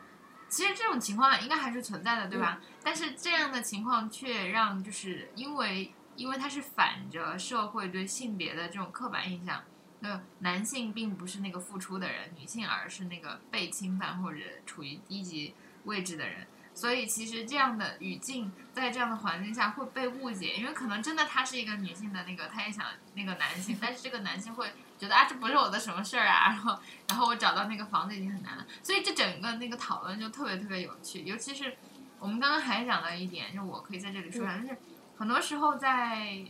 [0.48, 2.62] 其实这种情况应该还是存在的，对吧？
[2.84, 5.94] 但是这样的情况却让就是因为。
[6.15, 9.63] 因为它是反着社会对性别的这种刻板印象，
[9.99, 15.54] 那男性并不是那个付出的人，女性而是那个被侵犯或者处于低级
[15.86, 16.47] 位置的人。
[16.73, 28.67] 所以其实这样的语境在这样的环境下会被误解，因为可能真的她是一个女性的那个，她也想那个男性，但是这个男性会觉得啊，这不是我的什么事儿啊，然后然后我找到那个房子已经很难了。
[28.84, 31.78] 所以这整个那个讨论就特别特别有趣，尤其是
[32.19, 34.78] 我们刚刚还讲到一点，就我可以在这里说一下，就是。
[35.17, 36.45] 很多时候，在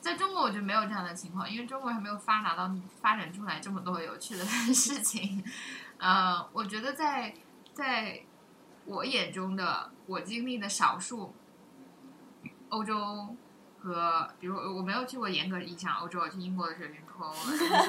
[0.00, 5.42] 在中国，我觉得没有这样的情况，因为中国还没有发达到发展出来这么多有趣的 事情。
[5.98, 7.34] 呃，我觉得在
[7.72, 8.20] 在
[8.84, 11.34] 我眼中的我经历的少数
[12.68, 13.34] 欧洲
[13.80, 16.84] 和，比如我没有去过严格意义上欧洲，我去英国的时
[17.16, 17.82] 候，然后新西兰，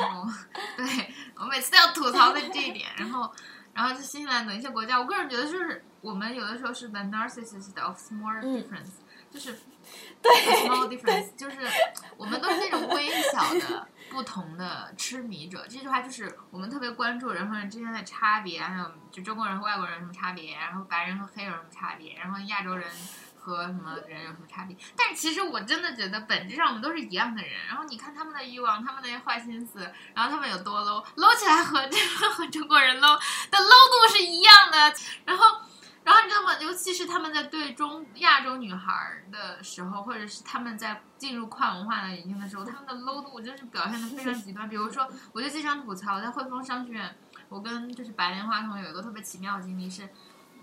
[0.00, 0.30] 然 后
[0.76, 3.32] 对我每次都要吐槽的这一点，然后
[3.74, 5.84] 然后是新西兰等一些国家，我个人觉得就是。
[6.04, 8.90] 我们有的时候是 the narcissist of small difference，
[9.30, 9.56] 就是
[10.20, 10.30] 对
[10.68, 11.56] small difference，就是
[12.18, 15.66] 我们都是那种微小的不同的痴迷者。
[15.66, 22.86] 这句话就是我们特别关注人和人之间的差别，还有就中国人和外国人有什么差别，然后白人和黑人有什么差别，然后亚洲人
[23.44, 24.74] 和什么人有什么差别。
[24.96, 27.52] 但是其实我真的觉得本质上我们都是一样的人。
[27.68, 29.80] 然后你看他们的欲望，他们那些坏心思，
[30.14, 31.98] 然后他们有多 low，low 起来和 这
[32.30, 33.18] 和中国人 low
[33.50, 34.94] 的 low 度是一样的。
[35.26, 35.44] 然后。
[36.04, 36.52] 然后你知道吗？
[36.60, 44.68] 尤其是他们在对中亚洲女孩的时候，或者是他们在进入跨文化的语境的时候，他们的 low 度真是表现的非常极端。
[44.68, 47.16] 比如说，我就经常吐槽，在汇丰商学院，
[47.48, 50.06] 我跟就是白莲花同学有一个特别奇妙的经历是，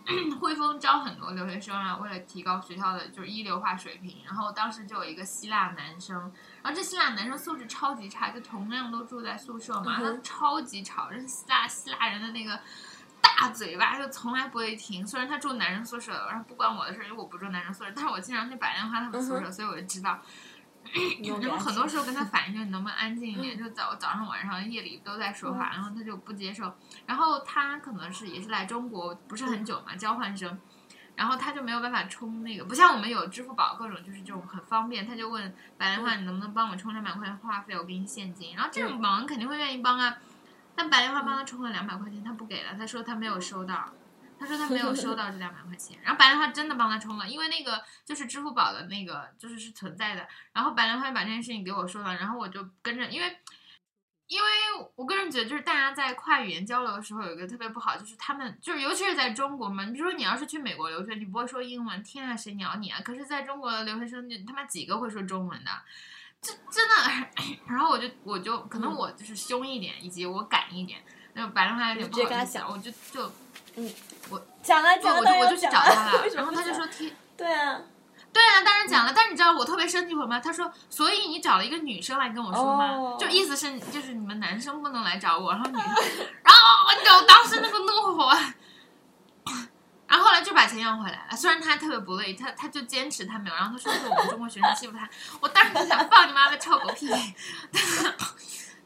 [0.39, 6.19] 汇丰招很多留学生啊，为了提高学校的就是一流化水平，然后当时就有一个希腊男生，
[6.61, 12.59] 然后这希腊男生素质超级差，就同样都住在宿舍嘛，他超级吵，人希腊希腊人的那个。
[13.23, 20.19] 大嘴巴就从来不会停，虽然他住男生宿舍，然后不关我的事，因为我不住男生宿舍，但是我经常去打电话他们宿舍，所以我就知道。
[21.41, 23.57] 然后很多时候跟他反映，就你能不能安静一点？
[23.57, 26.73] 就早早上、晚上、夜里都在说话，然后他就不接受。
[27.05, 30.59] 然后他可能是也是来中国不是很久嘛，交换生，
[31.15, 38.55] 然后他就没有办法充那个，不像我们有支付宝各种就是这种很方便，他就问白莲花你能不能帮我充两百块钱话费，我给你现金。
[38.55, 40.17] 然后这种忙肯定会愿意帮啊。
[40.75, 42.73] 但白莲花帮他充了两百块钱，他不给了。
[42.77, 43.89] 他说他没有收到，
[44.41, 45.99] 他说他没有收到这两百块钱。
[46.01, 50.27] 然后白莲花真的帮他充了，因为那个就是支付宝的那个就是是存在的。
[50.51, 53.37] 然后白莲花把这件事情给我说了，然后我就跟着，因为
[54.25, 54.47] 因为
[54.95, 62.99] 我个人觉得，就是大家在跨语言交流的时候有一个特别不好，就是他们就是尤其是在中国嘛，你比如说你要是去美国留学，你不会说英文，天啊谁鸟你啊！
[63.03, 65.71] 可是在中国的留学生，你他妈几个会说中文的？
[66.41, 67.27] 这真的，
[67.67, 73.31] 然后我就我就可能我就是凶一点，以及我敢一点，那白莲花有点不好意思，我就就
[73.75, 73.89] 嗯，
[74.29, 77.79] 我讲了讲了，我就我就去找他了，然后他就说听，对啊，
[78.33, 80.39] 对啊，当然讲了，但是你知道我特别生气什么？
[80.39, 83.17] 他说，所以你找了一个女生来跟我说吗？
[83.19, 85.85] 就意思是就是你们男生不能来找我，然后女生，
[86.43, 88.35] 然后你知道当时那个怒火。
[90.07, 97.07] 然后后来就把钱要回来了，虽然他特别不乐意，他他就坚持他没有，然后他说是我们中国学生欺负他，我当时就想放你妈的臭狗屁，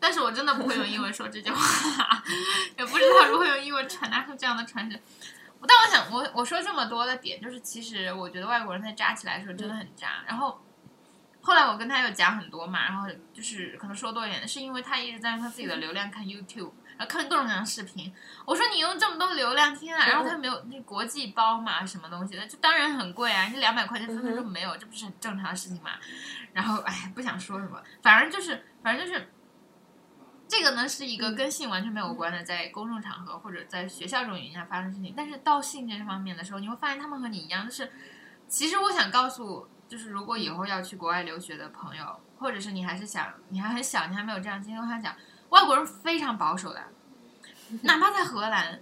[0.06, 2.24] 但是我真的不会用英文说这句话，
[2.78, 5.00] 也不知道如何用英文传达出这样的传承。
[5.68, 10.24] 但我想，我我说这么多的点，就是其实我觉得外国人在扎起来的时候真的很扎。
[10.28, 10.64] 然后
[11.42, 16.74] 后来我跟他有讲很多嘛，然后就是可能说多一点，是因为他一直在用他自己的流量看 YouTube。
[16.98, 18.14] 然后看各种各样的视频，
[18.46, 20.08] 我说你用这么多流量，天啊！
[20.08, 25.92] 然后他没有那国际包嘛，什么东西的，就当然很贵啊，你两百块钱分分钟没有，这不是很正常的事情嘛？
[26.54, 29.30] 然后哎，不想说什么，反正就是，反正就是，
[30.58, 35.14] 这个呢是一个跟性完全没有关的，在公众场合或者在学校这种语境下发生事情。
[35.16, 37.92] 但是到性这方面的时候，你会发现他们和你一样，就是
[38.48, 45.14] 其实我想告诉就是如果以后要去国外留学的朋友，或者是你还是想你还很小，你还没有这样经历，我想讲，
[45.50, 46.82] 外国人非常保守的，
[47.84, 48.80] 哪怕在荷兰，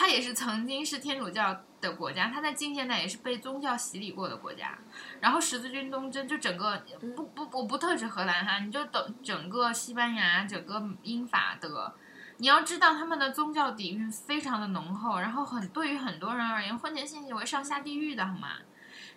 [0.00, 4.78] 他也是曾经是天主教的国家，它在近现代也是被宗教洗礼过的国家。
[5.20, 6.82] 然后十字军东征，就整个
[7.14, 11.94] 不不我不特指荷兰哈，你就等整个西班牙，整个英法德。
[12.38, 18.52] 你要知道，他们的宗教底蕴非常的浓厚，然后很对于很多人而言，婚前性行为上下地狱的好吗？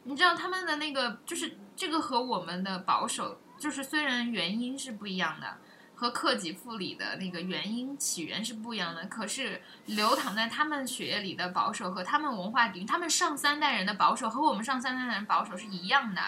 [0.03, 5.59] 你知道他们的那个就是这个和我们的保守，就是虽然原因是不一样的。
[6.03, 16.21] 和克己复礼的那个原因起源是不一样的，可是流淌在他们血液里的保守和他们文化底蕴，他们上三代人的保守和我们上三代人保守是一样的。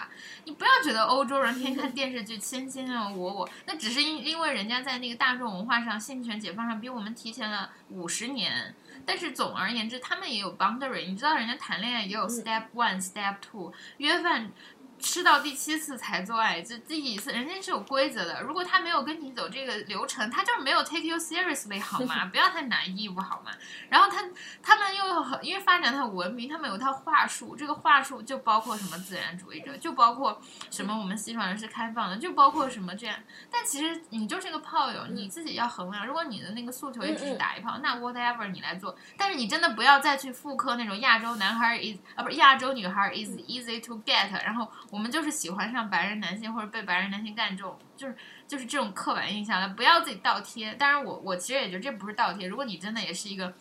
[0.44, 8.74] 你不要觉得欧洲人天天看电视剧谦谦啊我我，那只是因因为人家在那个大众文化上性权解放上比我们提前了五十年。
[9.04, 14.50] 但是总而言之，他们也有 boundary，你知道人家谈恋爱也有 step one step two 约饭。
[14.98, 18.42] 吃到第七次才做爱，这第几次人家是有规则的。
[18.42, 22.24] 如果他没有跟你走这个流程，他就是没有 take you seriously 好吗？
[22.32, 23.52] 不要太拿义务好吗？
[23.88, 24.24] 然后他
[24.62, 33.16] 他们又很因为发展很文明，他们有套话术，这个话术就包括什么自然主义者，就包括什么我们西方人是开放的，就包括什么这样。
[33.50, 36.06] 但其实你就是个炮友，你自己要衡量。
[36.06, 38.96] 如果你的那个诉求也只是打一炮，那 whatever 你来做。
[39.16, 44.66] 但是你真的不要再去复刻那种亚洲男孩 is 啊不是亚洲女孩 is easy to get，然后。
[44.90, 50.72] 我们就是喜欢上白人男性或者被白人男性干这种，就是就是这种刻板印象了，不要自己倒贴。
[50.74, 52.46] 当然，我我其实也觉得这不是倒贴。
[52.46, 53.52] 如果你真的也是一个，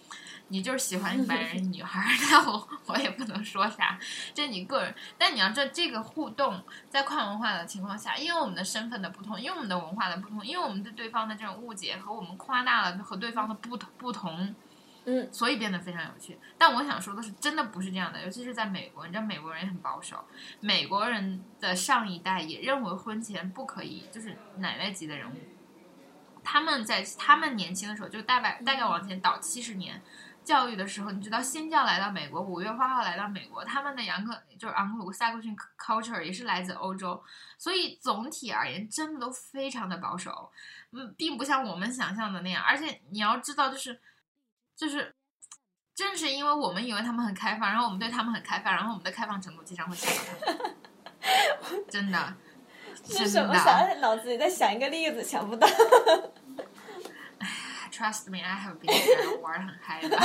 [0.50, 3.98] 你就是喜欢白人女孩， 那我我也不能说啥，
[4.34, 4.94] 这你个人。
[5.18, 14.54] 但你要知道，这个互动在跨文化的情况下，因为我们的身份的不同，因为我们的文化的不同，因为我们对对方的这种误解和我们夸大了和对方的不同不同。
[15.08, 16.38] 嗯，所以变得非常有趣。
[16.58, 20.26] 但我想说的是，真的不是这样的，尤其是在美国，你知道美国人也很保守。
[20.60, 25.36] 美国人的上一代也认为婚前不可以，就是奶奶级的人物。
[26.44, 30.02] 他们在他们年轻的时候，就大概大概往前倒七十年，
[30.44, 37.24] 教育的时候，你知道新教来到美国，五月花号来到美国，他们的杨克就是昂鲁萨克逊 culture 也是来自欧洲，
[37.60, 40.52] 所以总体而言，真的都非常的保守。
[40.92, 42.64] 嗯，并不像我们想象的那样。
[42.64, 44.00] 而且你要知道，就是。
[44.76, 45.16] 就是，
[45.96, 51.86] 正是因为我们以为他们很开放，然后我们对他们很开放，然后我们的开放程度经常会吓到他们。
[51.90, 52.34] 真的，
[53.08, 53.56] 是什么？
[53.56, 55.66] 想脑子里在想一个例子，想不到。
[57.40, 57.48] 哎
[57.92, 60.10] ，Trust me, I have been 玩的很嗨的。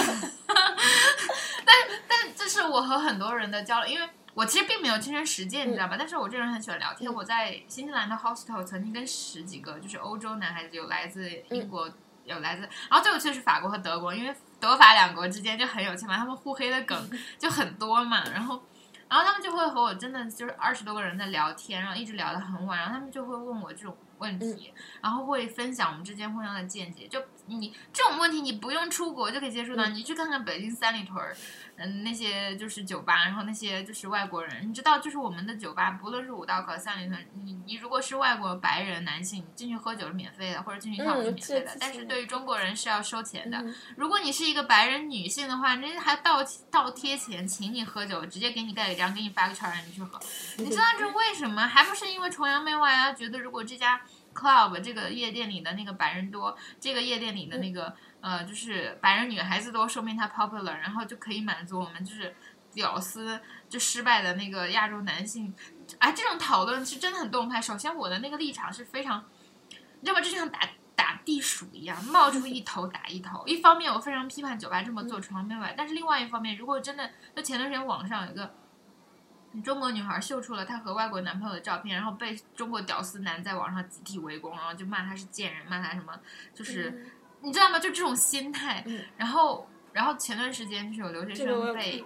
[1.65, 1.77] 但
[2.09, 5.95] 但这是我和很多人的交流，因为我其实并没有亲身实践，你知道吧？
[5.97, 7.13] 但是我这人很喜欢聊天。
[7.13, 11.89] 我在新西兰的 hostel 曾经跟十几个就是欧洲男孩子，有来自英国。
[12.25, 18.63] 有来自，然后最有趣的是法国和德国，因为德法两国之间就很有趣嘛，他们互黑的梗就很多嘛，然后，
[19.09, 31.35] 然后他们就会和我真的就是二十多个人在聊天，然后一直聊得很晚，然后他们就会问我这种问题，然后会分享我们之间互相的见解，就你这种问题你不用出国就可以接触到，你去看看北京三里屯儿。
[31.83, 43.65] 嗯，那些就是酒吧，然后那些就是外国人，你知道，就是我们的酒吧，不论是五道口、三里屯，你你如果是外国白人男性，进去喝酒是免费的，或者进去跳舞是免费的，但是对于中国人是要收钱的。
[43.97, 50.21] 如果你是一个白人女性的话，人家还倒倒贴钱请你喝酒，直接给你盖个章，给你发个券让你去喝。
[50.59, 51.67] 你知道这为什么？
[51.67, 53.11] 还不是因为崇洋媚外啊？
[53.15, 54.03] 觉得如果这家
[54.35, 57.97] club 这个夜店里的那个白人多，这个夜店里的那个。
[58.21, 62.35] 呃，就是白人女孩子多，说明她 popular，然后就可以满足我们就是
[62.73, 65.55] 屌丝就失败的那个亚洲男性。
[65.99, 67.61] 哎，这种讨论是真的很动态。
[67.61, 69.25] 首先，我的那个立场是非常，
[69.71, 70.21] 你知道吗？
[70.21, 70.61] 就像打
[70.95, 73.43] 打地鼠一样，冒出一头打一头。
[73.47, 78.55] 一方面，我非常批判酒吧这么做崇洋媚外，但是另外一方面，如果真的，就前段时间网上有一个
[79.65, 86.21] 中国女孩秀出了她和外国男朋友的照片，然后被中国屌丝男在网上集体围攻，然后就骂她是贱人，骂她什么，
[86.55, 87.11] 就是。
[87.43, 87.79] 你知道吗？
[87.79, 88.85] 就这种心态，
[89.17, 92.05] 然后，然后前段时间就是有留学生被，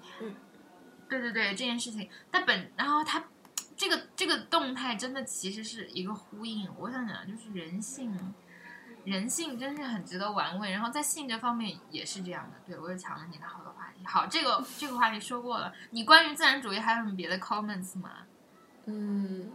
[1.08, 3.24] 对对对，这件事情，但本，然后他
[3.76, 6.68] 这个这个动态真的其实是一个呼应。
[6.78, 8.16] 我想讲就是人性，
[9.04, 10.70] 人性真是很值得玩味。
[10.70, 12.56] 然后在性这方面也是这样的。
[12.66, 14.06] 对我又抢了你的好多话题。
[14.06, 15.72] 好，这个这个话题说过了。
[15.90, 18.10] 你关于自然主义还有什么别的 comments 吗？
[18.86, 19.50] 嗯。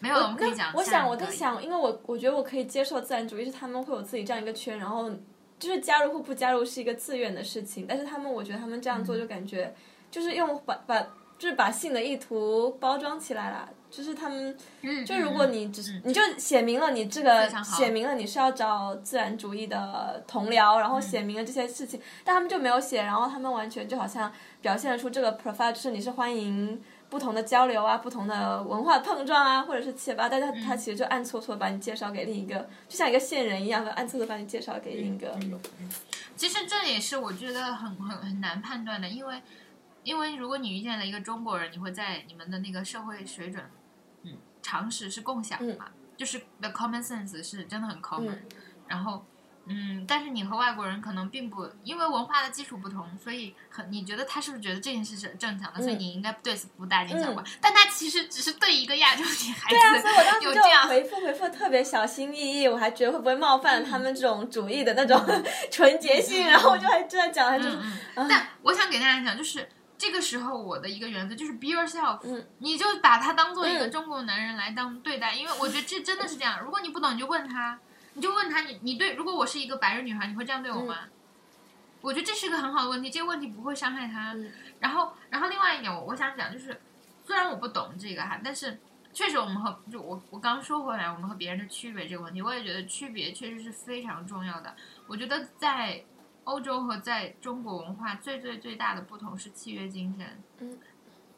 [0.00, 0.72] 没有，我们可以讲。
[0.74, 5.10] 我想，我在想，因为我我觉得我可以接受自然主义，是他们会有自己这样一个圈，然后
[5.58, 7.84] 就是加入或不加入是一个自愿的事情。
[7.88, 9.74] 但是他们，我觉得他们这样做就感觉
[10.10, 11.00] 就是用把把
[11.36, 13.68] 就是把性的意图包装起来了。
[13.90, 14.54] 就是他们，
[15.06, 24.30] 就如果你只是你就写明了你这个写明了你是要找自然主义的同僚，然后写明了这些事情，但他们就没有写，然后他们完全就好像
[24.60, 26.80] 表现出这个 profile 就是你是欢迎。
[27.10, 35.34] 不同的交流啊，不同的文化碰撞啊，或者是七八，但是他他嗯其实就暗搓搓把你介绍给另一个，就像一个线人一样的暗搓搓把你介绍给另一个。
[35.40, 35.60] 嗯
[36.36, 39.42] 其实这也是我觉得很很很难判断的，因为
[40.04, 43.64] 因为如果你遇见了一个中国人，你会在你们的那个社会水准，
[44.22, 45.86] 嗯，常识是共享的嘛，
[46.16, 48.42] 就是 the common sense 是真的很 common，、嗯
[48.86, 49.24] 然后。
[49.68, 55.98] 嗯，但是你和外国人可能并不，因为文化的基础不同，所以很你觉得他是不是觉得这件事是正常的，所以嗯。
[55.98, 57.42] 你应该对此不大惊小怪。
[57.60, 65.20] 但他其实只是对一个亚洲女孩子对所以我当时就有这样回复回复特别小心翼翼，我还觉得会不会冒犯了他们这种主义的那种
[65.70, 67.78] 纯洁性，然后我就还这样讲，还就是
[68.14, 72.46] 但我想给大家讲，就是这个时候我的一个原则就是 be yourself，、嗯。
[72.58, 73.90] 你就把他当做一个嗯。
[73.90, 76.60] 中国男人来当对待，因为我觉得这真的是这样。
[76.62, 77.78] 如果你不懂，你就问他，
[78.18, 80.96] 你就问他，你你对，如果我是一个白人女孩，你会这样对我吗？
[82.00, 84.32] 我觉得这是个很好的问题，这个问题不会伤害他。
[84.34, 84.50] 嗯
[84.80, 86.80] 然后，然后另外一点，我我想讲就是，
[87.24, 88.80] 虽然我不懂这个哈，但是
[89.12, 94.74] 确实我们和就我我刚说回来，我们和别人的区别这个问题，我也觉得区别确实是非常重要的。
[95.06, 96.02] 我觉得在
[96.42, 100.42] 欧洲和在中国文化最最最大的不同是契约精神。
[100.58, 100.76] 嗯。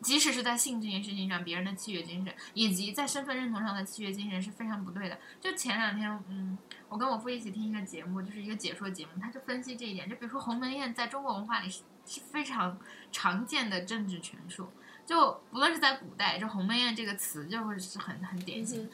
[0.02, 5.18] 即使是在性这件事情上，别人的契约精神，以及在身份认同上的契约精神是非常不对的。
[5.40, 6.56] 就前两天，嗯，
[6.88, 10.08] 我跟我父一起听一个节目，就是一个解说节目，他就分析这一点。
[10.08, 12.78] 就比如说鸿门宴在中国文化里是是非常
[13.12, 14.68] 常见的政治权术，
[15.06, 18.90] 就不论是在古代，就鸿门宴这个词就会是很很典型。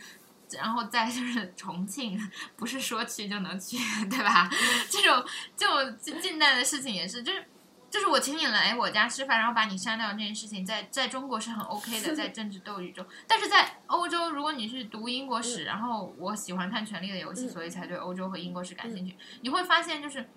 [0.53, 2.17] 然后再就是重庆，
[2.57, 3.77] 不是说去就能去，
[4.09, 4.49] 对吧？
[4.89, 5.25] 这种
[5.57, 7.45] 这种近近代的事情也是，就是
[7.97, 13.07] 就是我请你来我家吃饭，然后把你删掉这件事情，在在中国是很 OK 的，在政治斗争中。
[13.27, 20.29] 但是在欧洲，如果你是读英国史，然后我喜欢看《权力的游戏》，嗯所以才对欧洲和英国史感兴趣，你会发现就是。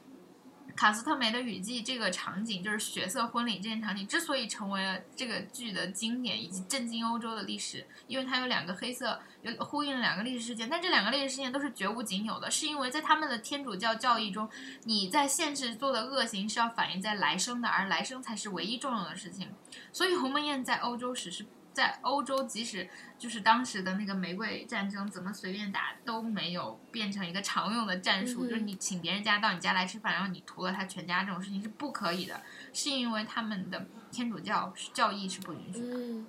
[0.80, 14.50] 卡斯特梅的雨季这个场景，就是血色婚礼这件场景，之所以成为了这个剧的经典以及震惊欧洲的历史，因为它有两个黑色，有呼应了两个历史事件，但这两个历史事件都是绝无仅有的，是因为在他们的天主教教义中，
[14.86, 19.54] 你在现世做的恶行是要反映在来生的，而来生才是唯一重要的事情。
[19.92, 21.46] 所以鸿门宴在欧洲史是
[21.80, 32.42] 在欧洲，即使就是当时的那个玫瑰战争怎么随便打都没有变成一个常用的战术，嗯就是你请别人家到你家来吃饭，然后你屠了他全家这种事情是不可以的，
[32.74, 35.98] 是因为他们的天主教教义是不允许的。
[35.98, 36.26] 嗯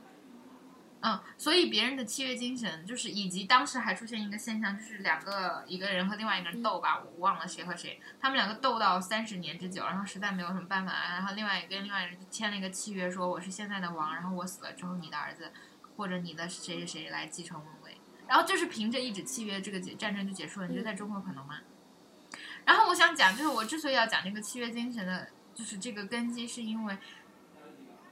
[1.03, 15.51] 嗯，所以别人的契约精神就是，以及当时还出现一个现象，就是两个一个人和另外一个人斗吧，我忘了谁和谁，他们两个斗到三十年之久，然后实在没有什么办法，然后另外一个跟另外一个人就签了一个契约，说我是现在的王，然后我死了之后，你的儿子
[15.97, 17.99] 或者你的谁谁谁来继承王位，
[18.29, 20.69] 然后就是凭着一纸契约，这个结战争就结束了。
[20.69, 21.61] 你觉得在中国可能吗？
[22.67, 26.99] 然后我想讲，就是我之所以要讲这个契约精神的，就是这个根基，是因为。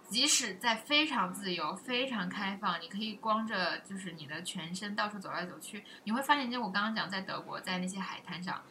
[0.09, 8.63] 即使在非常自由、非常开放，你可以光着就是你的全身到处走来走去，你会发现，就我刚刚讲，在德国，在那些海滩上，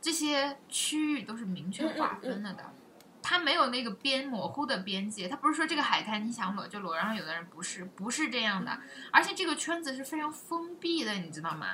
[0.00, 2.74] 这些区域都是明确划分了的。
[3.32, 8.78] 它没有那个边模糊的边界，它不是说这个海滩你想裸就裸，然后有的人不是，不是这样的。
[9.10, 11.66] 而且这个圈子是非常封闭的，你知道吗？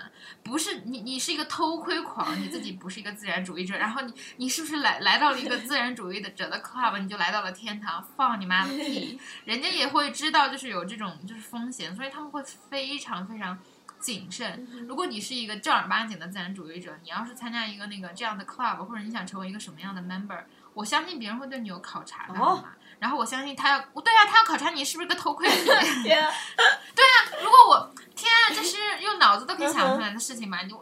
[0.44, 8.06] 不是你，你是一个偷窥狂，你自己不是一个自然主义者，然后你你是不是来来到了一个自然主义的者的 club，你就来到了天堂？
[8.16, 9.18] 放你妈的屁！
[9.44, 12.40] 人家也会知道就是有这种就是风险，所以他们会
[12.70, 13.58] 非常非常。
[14.00, 14.64] 谨慎。
[14.86, 20.40] 如果你是一个正儿八经的自然主义者，你要是参加一个那个这样的 club，或者你想成为一个什么样的 member，
[20.74, 22.64] 我相信别人会对你有考察的，好吗？
[22.98, 25.54] 然后我相信他要，对啊，他要考察你是不是个偷窥者。
[26.02, 26.32] 天啊！
[26.94, 30.62] 对啊，如果我天啊，这是用脑子都可以想出来的事情嘛？
[30.62, 30.74] 你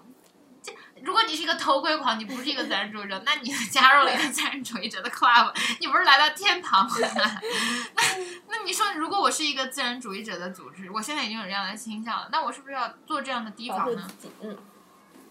[0.62, 0.72] 这
[1.03, 6.97] 如果你是一个偷窥狂，你不是一个自然主义者，那你加入了一个自然主义者的 club，你不是来到天堂吗？
[7.95, 8.03] 那
[8.49, 14.09] 那你说，如果我是一个自然主义者的组织，我现在已经有这样的倾向了，那我是不是要做这样的提防呢？
[14.41, 14.57] 嗯，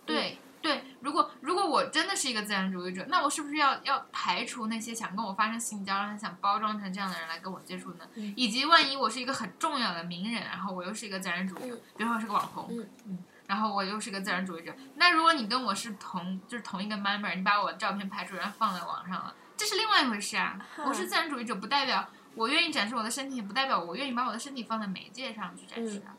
[0.06, 8.08] 对对，如果如果我真的是一个自然主义者，那我是不是要要排除那些想跟我发生性交，然后想包装成这样的人来跟我接触呢？
[8.16, 12.68] 嗯以及万一我是一个很重要的名人，然后我又是一个自然主义者，嗯比如说我是个网红，
[13.06, 20.60] 嗯然后我又是个自然主义者，那如果你跟我是同就是同一个 member，你把我的照片拍出来然后放在网上了，这是另外一回事啊。
[20.84, 26.18] 我是自然主义者，不代表我愿意展示我的身体，也不代表我愿意把我的身体放在媒介上去展示啊。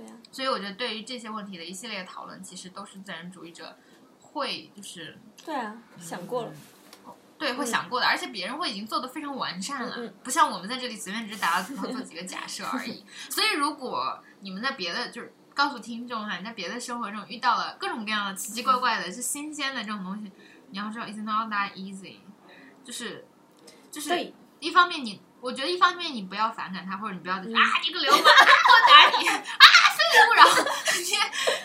[0.00, 3.76] 对呀、所以我觉得对于这些问题的一系列讨论，其实都是自然主义者
[4.18, 6.52] 会就是对啊，想过了，
[7.38, 13.04] 对会想过的，而且别人会已经做的非常完善了，不像我们在这里随便只是打打头做几个假设而已。
[13.28, 20.30] 所以如果你们在别的就是告诉听众哈，你在别的生活中遇到了各种各样的奇奇怪怪的、是新鲜的这种东西，
[20.70, 22.16] 你要知道，it's not that easy，
[22.82, 23.26] 就是
[23.90, 28.26] 就是，一方面你我觉得一方面你不要反感他，或者你不要啊你个流氓，我
[28.86, 29.42] 打你 啊
[30.36, 30.62] 然后
[30.96, 31.04] 你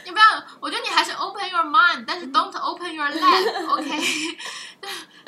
[0.06, 4.38] 你不要，我觉得你还是 open your mind，但是 don't open your leg，OK？、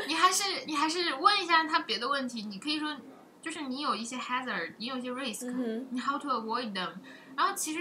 [0.07, 2.95] 你还是你还是问一下他别的问题，你可以说
[3.41, 6.91] 就是你有一些 hazard，你有一些 risk，、嗯你 how to avoid them，
[7.35, 7.79] 然后其实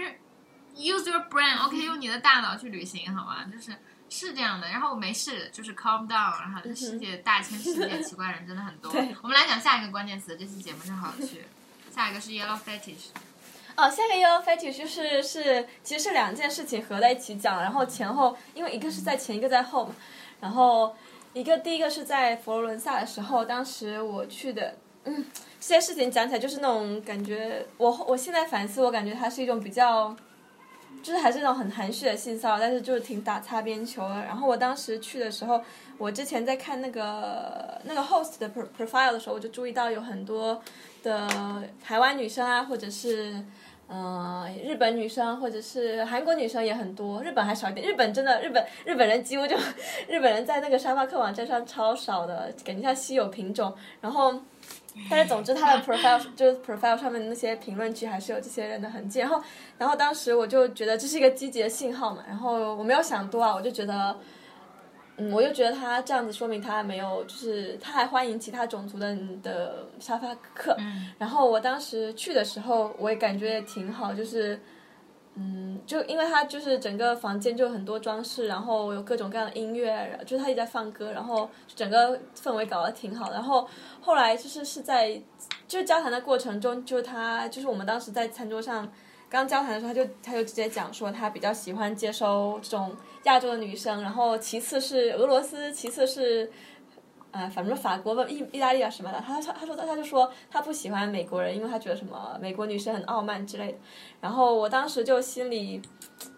[0.75, 3.45] use your brain，OK，、用你的大脑去旅行，好吗？
[3.51, 3.75] 就是
[4.09, 4.67] 是这样的。
[4.67, 8.91] 然后我没事，就是 calm down，然后世界大千世界奇怪人真的很多。
[9.21, 11.45] 我们来讲下一个关键词，这期节目正好有趣。
[11.93, 13.07] 下一个是 yellow fetish，
[13.77, 19.95] 哦，下个 yellow fetish 就是是其实是两件事情合在一起讲，然后前后因为一个是在前，一个在后嘛，
[20.41, 20.95] 然后
[21.33, 24.73] 一个第一个是在佛罗伦萨的时候，当时我去的，
[25.03, 25.23] 嗯，
[25.59, 30.15] 这些事情讲起来就是那种感觉，我我现在反思，我感觉它是一种比较。
[31.03, 34.15] 就是还是那种很含蓄的性骚扰，但是就是挺打擦边球的。
[34.25, 35.61] 然后我当时去的时候，
[35.97, 40.59] 我之前在看那个那个 host 的 profile 的时候，我就注意到有很多
[41.03, 41.29] 的
[41.83, 43.41] 台湾女生啊，或者是
[43.87, 47.85] 呃日本女生，或者是韩国女生也很多，日本还少一点。
[47.87, 49.55] 日本真的日本日本人几乎就
[50.07, 53.73] 日本人在那个沙发客网站上超少的，感觉像稀有品种。
[54.01, 54.33] 然后。
[55.11, 59.19] 但是总之，他的 profile 就是 profile 上面的那些评论区还是有这些人的痕迹。
[59.19, 59.39] 然后，
[59.77, 62.23] 然后当时我就觉得这是一个积极的信号嘛。
[62.27, 64.17] 然后我没有想多啊，我就觉得，
[65.17, 70.75] 嗯，我就觉得他这样子说明他没有，就是他还欢迎其他种族的的沙发客。
[70.79, 74.59] 嗯然后我当时去的时候，我也感觉也挺好，就是，
[75.33, 83.31] 嗯，就因为他就是整个房间就有很多装饰，然后有各种各样的音乐，就是他一直在放歌，然后整个氛围搞得挺好。
[83.31, 83.67] 然后
[83.99, 85.19] 后来就是是在
[85.67, 88.87] 就是交谈的过程中，就是他就是我们当时在餐桌上
[89.29, 92.95] 刚交谈的时候，他就他就直接讲说他比较喜欢接收这种
[93.27, 96.51] 亚洲的女生，然后其次是俄罗斯，其次是。
[97.29, 103.77] 啊，反正法国吧，意意大利啊什么的，他他他说他就说他不喜欢美国人，因为他觉得什么美国女生很傲慢之类的。
[104.21, 105.79] 然后我当时就心里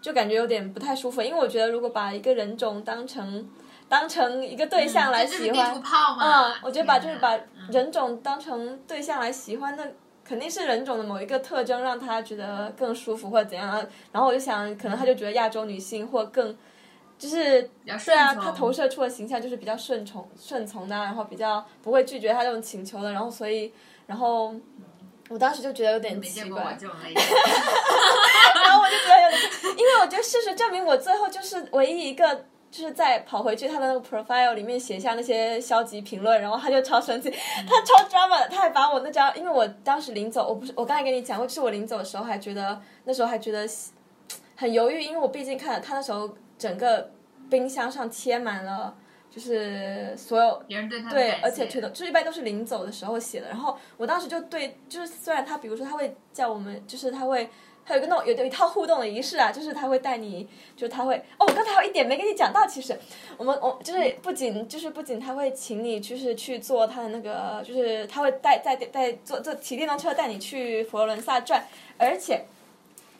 [0.02, 3.48] 就感觉有点不太舒服，因为我觉得如果把一个人种当成
[3.88, 5.80] 当成一个对象来喜欢。
[6.20, 9.86] 嗯，我觉得把就是把嗯人种当成对象来喜欢，那
[10.24, 13.86] 肯定是人种的某一个特征让他觉得更舒服或者怎样。
[14.12, 16.54] 然后我就想，可能他就觉得亚洲女性或更。
[17.20, 17.70] 就是
[18.04, 23.72] 对啊，他投射出的形象就是比较顺从、顺从的，然后比较不会拒绝他这种请求的，然后所以，
[24.06, 24.52] 然后
[25.28, 26.62] 我当时就觉得有点奇怪。
[26.64, 26.72] 然
[28.72, 29.40] 后我就觉得有点，
[29.76, 32.46] 因为我觉得事实证明，我最后就是唯一一个。
[32.70, 43.68] 就是在跑回去他的那个 profile 里面写下那些消极评论，然后他就超生气，他超 drama，他还把我那张，因为我当时临走，我不是我刚才跟你讲过，就是我临走的时候还觉得那时候还觉得
[44.54, 47.10] 很犹豫，因为我毕竟看了他那时候整个
[47.48, 48.94] 冰箱上贴满了，
[49.28, 50.62] 就是所有
[51.10, 53.48] 对而且谢推的，就一般都是临走的时候写的。
[53.48, 57.48] 然后我当时就对，就是虽然他比如说他会叫我们，就是他会。
[57.82, 60.46] 他有个那种有有一套互动的仪式啊，就是他会带你，
[60.76, 62.96] 就是他会哦，我刚才有一点没跟你讲到，其实
[63.36, 71.66] 我们我就是不仅就是不仅他会请你就是去做他的那个，就是他会带带带坐坐骑电动车带你去佛罗伦萨转，
[71.98, 72.44] 而且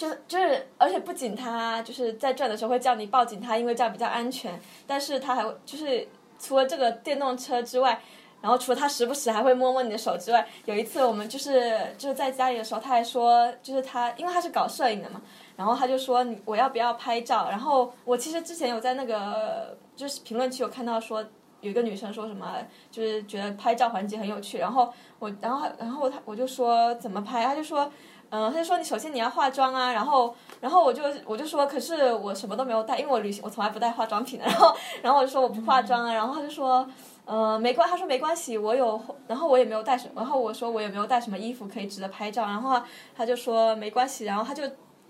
[0.00, 8.00] 就是就是而且不仅他就是在转的时候会叫你抱紧他，因为这样比较安全，但是他还就是除了这个电动车之外。
[8.42, 15.20] 然后除了他时不时还会摸摸你的手之外，有一次我们就是就是在家里的时候，他还说，就是他因为他是搞摄影的嘛，
[15.56, 17.50] 然后他就说你我要不要拍照？
[17.50, 21.22] 然后我其实之前有在那个就是评论区有看到说
[21.60, 22.56] 有一个女生说什么，
[22.90, 27.92] 就是觉得拍照环节很有趣，然后我然后然后他我就说怎么拍，他就说。
[28.32, 36.86] 嗯，他就说你首先你要化妆啊，然后，然后我就我就说，可是我什么都没有带，因为我旅行我从来不带化妆品的， 然后，然后我就说我不化妆啊，然后他就说，
[37.24, 42.80] 呃，没关，他说没关系，我有，然后我也没有带什么，然后我说我也没有带什么衣服可以值得拍照，然后
[43.16, 44.62] 他就说没关系，然后他就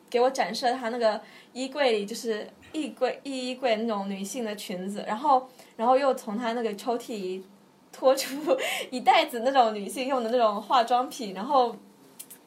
[0.08, 1.20] 给我展示了他那个
[1.52, 5.46] 衣柜里就是衣柜衣衣柜那种女性的裙子，然后，
[5.76, 7.44] 然后又从他那个抽屉里
[7.92, 8.34] 拖出
[8.90, 11.76] 一袋子那种女性用的那种化妆品，然后。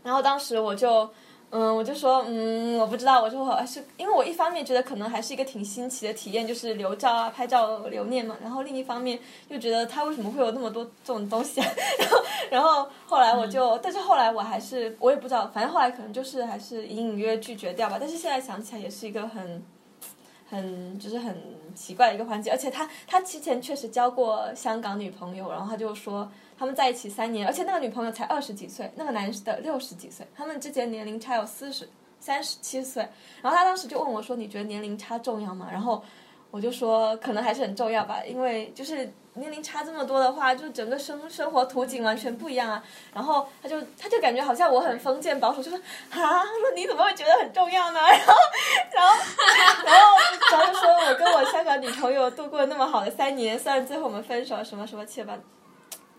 [0.04, 1.10] 然后当时我就，
[1.50, 8.36] 嗯，我就说，嗯，我不知道，我说我还是因为我一方面觉得可能还是一个挺新奇的体验，就是留照啊、拍照留念嘛。
[8.42, 11.68] 然后另一方面又觉得他为什么会有那么多这种东西啊？
[12.00, 17.98] 然后，然后后来我就，但是后来我还是我也不知道，反正后来可能就是还是隐隐约拒绝掉吧。
[18.00, 19.64] 但是现在想起来也是一个很。
[20.50, 21.36] 很就是很
[21.74, 31.90] 奇怪的一个环节，而且他他之前确实交过香港女朋友，然后他就说他们在一起三年，而且那个女朋友才二十几岁，那个男的六十几岁，他们之间年龄差有四十
[32.20, 33.08] 三十七岁。
[33.42, 36.04] 然后他当时就问我说：“你觉得年龄差重要吗？”然后
[36.52, 42.84] 我就说可能还是很重要吧，因为就是年龄差这么多的话，就整个生生活图景完全不一样啊。
[43.14, 45.80] 然后他就他就感觉好像我很封建保守，就说
[46.12, 46.44] 啊，
[46.76, 48.00] 你怎么会觉得很重要呢？
[48.08, 48.34] 然后
[48.94, 49.16] 然后
[49.84, 50.02] 然后
[50.52, 55.36] 然后就说我跟我香港女朋友度过那么好的三年，虽然最后我们分手，什么什么七八。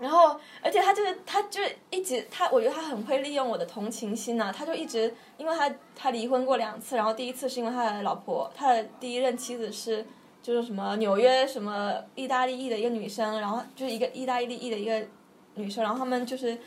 [0.00, 10.04] 然后，而且他就是，他就是一直，他我觉得他很会利用我的同情心呐、他就一直，因为他他离婚过两次，然后第一次是因为他的老婆，他的第一任妻子是
[10.42, 15.06] 就是什么纽约什么意大利裔的一个女生，然后就是一个意大利裔的一个
[15.54, 16.58] 女生，然后他们就是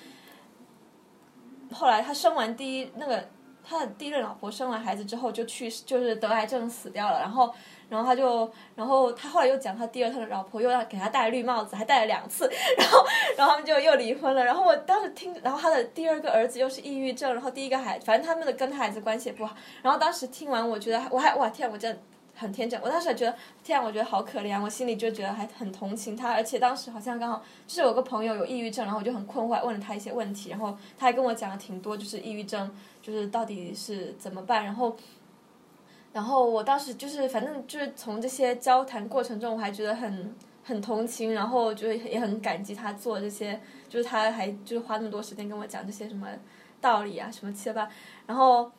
[1.74, 3.28] 后来他生完第一那个
[3.64, 7.54] 他的第一任老婆生完孩子之后就去世，就是得癌症死掉了，然后。
[7.90, 13.06] 然后他就，然后他后来又讲他第二他的老婆又要给他戴绿帽子，还戴了两次， 然后，
[13.38, 14.44] 然后他们就又离婚了。
[14.44, 19.56] 然后我当时听，然后他的第二个儿子又是抑郁症，然后第一个孩，反正他们的跟他孩子关系也不好。
[19.82, 22.02] 然后当时听完，我觉得我还哇天，我真的
[22.36, 22.78] 很天真。
[22.84, 23.34] 我当时还觉得
[23.64, 26.34] 天，我觉得好可怜，我心里就觉得还很同情他。
[26.34, 32.70] 而且当时好像刚好就是有个朋友有抑郁症，然后我就很困惑，问了他一些问题，然后他还跟我讲了挺多，就是抑郁症
[33.02, 34.94] 就是到底是怎么办，然后。
[36.18, 46.28] 然后我当时就是，反正就是从这些交谈过程中，我还觉得很很同情，然后就是也很感激他做这些，就是他还就是花那么多时间跟我讲这些什么
[46.82, 47.88] 道理啊，什么七八，
[48.26, 48.72] 然后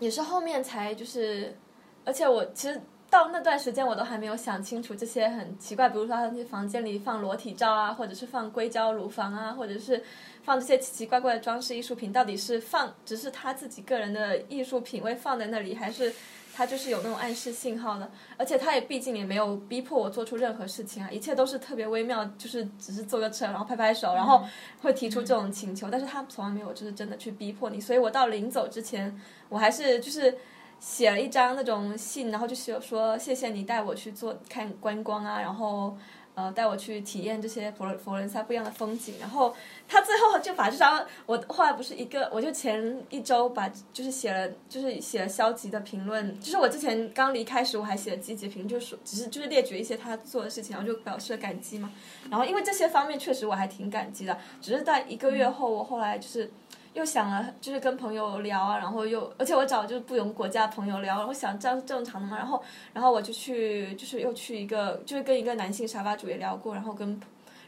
[0.00, 1.56] 也是后面才就是，
[2.04, 10.04] 而且我其实到那段时间我都还没有想清楚这些很奇怪，比如说他那房间里放裸体照啊，或者是放硅胶乳房啊，或者是
[10.42, 16.12] 放这些奇奇怪怪的装饰艺术品，到底是放只是他自己个人的艺术品味放在那里，还是？
[16.54, 24.44] 他就是有那种暗示信号的，而且他也毕竟也没有逼迫我做出任何事情啊，一切都是特别微妙，就是只是坐个车，然后拍拍手，然后
[24.82, 30.36] 会提出这种请求，但是他从来没有就是真的去逼迫你，所以我到临走之前，我还是就是
[30.78, 35.96] 写了一张那种信，然后就是说谢谢你带我去做看观光啊，然后。
[36.40, 39.54] 呃，带我去体验这些佛罗佛罗伦萨不一样的风景，然后
[39.86, 51.92] 他最后就把这张，我后来不是一个，我就前一周把就是写了，就是写了消极的评论，就是我之前刚离开时我还写了积极评论，就是只是就是列举一些他做的事情，然后就表示了感激嘛。
[52.30, 56.50] 然后因为这些方面确实我还挺感激的，只是在一个月后，我后来就是
[56.94, 62.62] 又想了，就是跟朋友聊啊，然后又而且我找就是不同国家朋友聊，然后想这样是正常的嘛，然后
[62.92, 67.20] 然后我就去就是又去一个就是跟一个男性沙发主也聊过，然后跟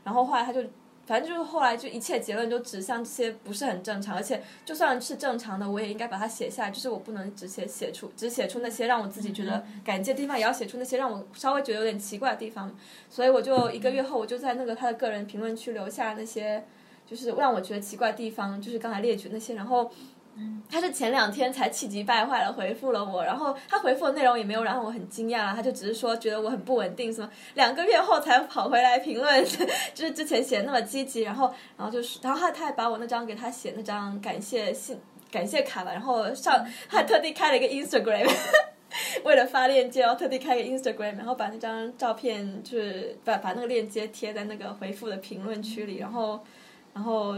[0.04, 0.62] 然后后来他就。
[1.04, 6.70] 反正就是后来就一切结论就指向这些不是很正常，而且就算是正常的，我也应该把它写下来。
[6.70, 12.72] 就是我不能只写写出只写出那些让我自己觉得感激的地方，也要写出那些让我稍微觉得有点奇怪的地方。
[13.10, 16.64] 所以我就一个月后，我就在那个他的个人评论区留下那些，
[17.06, 19.54] 就是让我觉得奇怪的地方，就是刚才列举那些。
[19.54, 19.90] 然后
[20.68, 29.44] 他是前两天才气急败坏了回复了我，然后他回复的内容也没有让我很惊讶啊，他就只是说觉得我很不稳定，什么两个月后才跑回来评论，
[29.92, 34.98] 就是之前写的那么积极，然后然后就是，然后他他还把我那张给他写那张感谢信
[35.30, 38.30] 感谢卡吧，然后上他还特地开了一个 Instagram。
[39.24, 46.44] 为了发链接，然后特地开个 Instagram，然后把那张照片就是把把那个链接贴在那个回复的评论区里，然后
[46.92, 47.36] 然后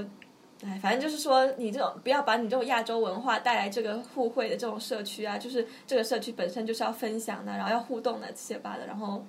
[0.65, 9.25] 哎，反正就是说，你这种不要把你这种亚洲文化带来这个互惠的这种社区啊，就是这个社区本身就是要分享的，然后要互动的这些吧的，然后，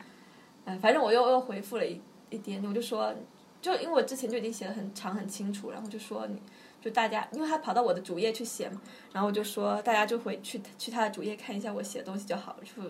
[0.64, 2.00] 哎，反正我又又回复了一
[2.30, 3.14] 一点，我就说，
[3.62, 6.42] 就因为我之前就已经写的很长很清楚，然后就说你
[6.80, 8.80] 就大家，因为他跑到我的主页去写嘛，
[9.12, 12.84] 然后我就说大家就回去去他的主页看一下我写的东西就好了，就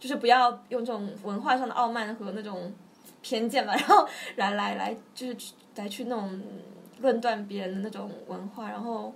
[0.00, 2.72] 就是不要用这种文化上的傲慢和那种
[3.26, 4.06] 偏见吧，然后
[4.36, 6.40] 来来来就是来去那种。
[7.02, 9.14] 论断别人的那种文化，然后，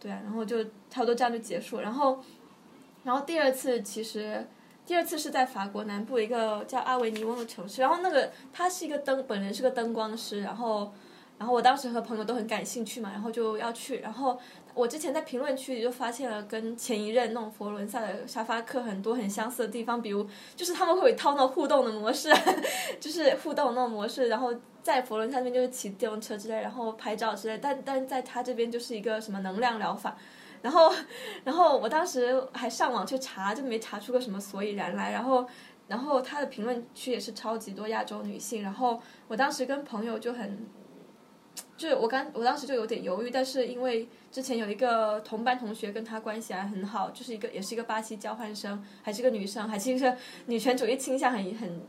[0.00, 1.78] 对啊，然后就差不多这样就结束。
[1.78, 2.18] 然后，
[3.04, 4.48] 然后第二次其实
[4.86, 7.82] 第二次是在法国南部一个叫阿维尼翁的城市。
[7.82, 10.40] 然后那个他是一个灯，本人是个灯光师。
[10.40, 10.90] 然后，
[11.38, 13.98] 然后我当时和朋友都很感兴趣嘛，然后就要去。
[13.98, 14.38] 然后
[14.74, 22.32] 我之前在评论区里就发现了跟前一任那种佛罗伦萨的沙发客很多很相似的地方，比如就是他们会有套那互动的模式，
[23.00, 24.54] 就是互动那种模式，然后。
[24.84, 30.14] 在佛罗伦萨那边就是骑电动车之类，然后拍照之类，但但在他这边就是一个什么能量疗法，
[30.60, 30.92] 然后
[31.42, 35.46] 然后我当时还上网去查，就没查出个什么所以然来，然后
[35.88, 40.66] 然后他的评论区也是超级多亚洲女性，然后我当时跟朋友就很，
[41.76, 50.16] 就是我刚我当时就有点犹豫，但是因为之前有一个同班同学跟他关系还很好，就是一个也是一个巴西交换生，还是个女生，还是一个
[50.46, 51.82] 女权主义倾向很很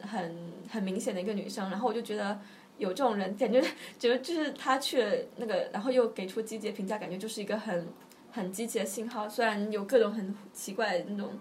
[0.00, 0.52] 很。
[0.72, 2.40] 很明显的一个女生，然后我就觉得
[2.78, 3.62] 有这种人，感觉
[3.98, 7.86] 觉得就是他去了那个，然后又给出积极的评价，感觉就是一个很
[8.30, 9.28] 很积极的信号。
[9.28, 11.38] 虽然有各种很奇怪的那种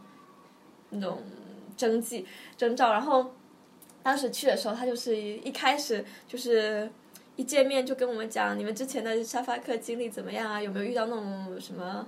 [0.89, 1.23] 那种
[1.77, 2.27] 征季
[2.57, 3.33] 征兆，然后
[4.03, 6.91] 当时去的时候，他就是一开始就是
[7.37, 12.05] 一见面就跟我们讲你们之前的沙发客经历怎么样啊，有没有遇到那种什么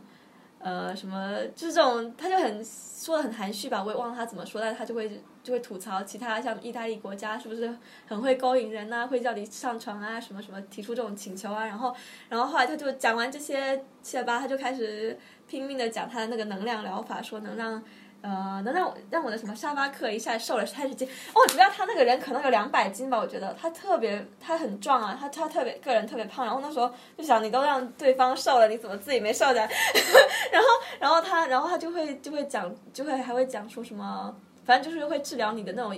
[0.60, 7.76] 呃什么就是这种，他就很说的很含蓄吧，我也忘了他怎么说，但是他就会就会吐槽其他像意大利国家是不是
[8.08, 11.96] 很会勾引人呐、会叫你上床啊什么什么，提出这种请求啊，然后
[12.30, 15.18] 然后后来他就讲完这些七了八，他就开始
[15.48, 17.84] 拼命的讲他的那个能量疗法，说能让。
[18.24, 29.56] 呃，能让我让我的什么沙发客一下瘦了三十斤哦，主要他那个人可能有两百斤吧，我觉得他特别他很壮啊，他他特别个人特别胖，然后那时候就想你都让对方瘦了，你怎么自己没瘦的？
[30.52, 30.68] 然后
[31.02, 35.94] 然后他然后他就会就会讲就会还会讲说什么，反正就是会治疗你的那种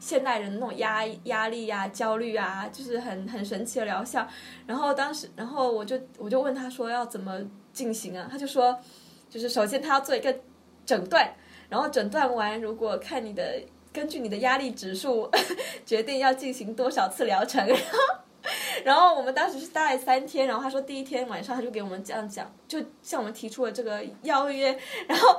[0.00, 4.26] 现代人那种压压力呀、焦虑啊，就是很很神奇的疗效。
[4.66, 7.40] 然后当时然后我就我就问他说要怎么
[7.72, 8.76] 进行啊，他就说
[9.30, 10.36] 就是首先他要做一个。
[10.88, 11.30] 诊断，
[11.68, 13.60] 然后诊断完，如果看你的，
[13.92, 15.28] 根据你的压力指数，
[15.84, 17.62] 决定要进行多少次疗程。
[17.68, 17.98] 然后，
[18.86, 24.78] 然后我们当时是大概三天，然后他说第一天晚上他就给我们这样讲，就向我们提出了这个邀约。
[25.06, 25.38] 然后，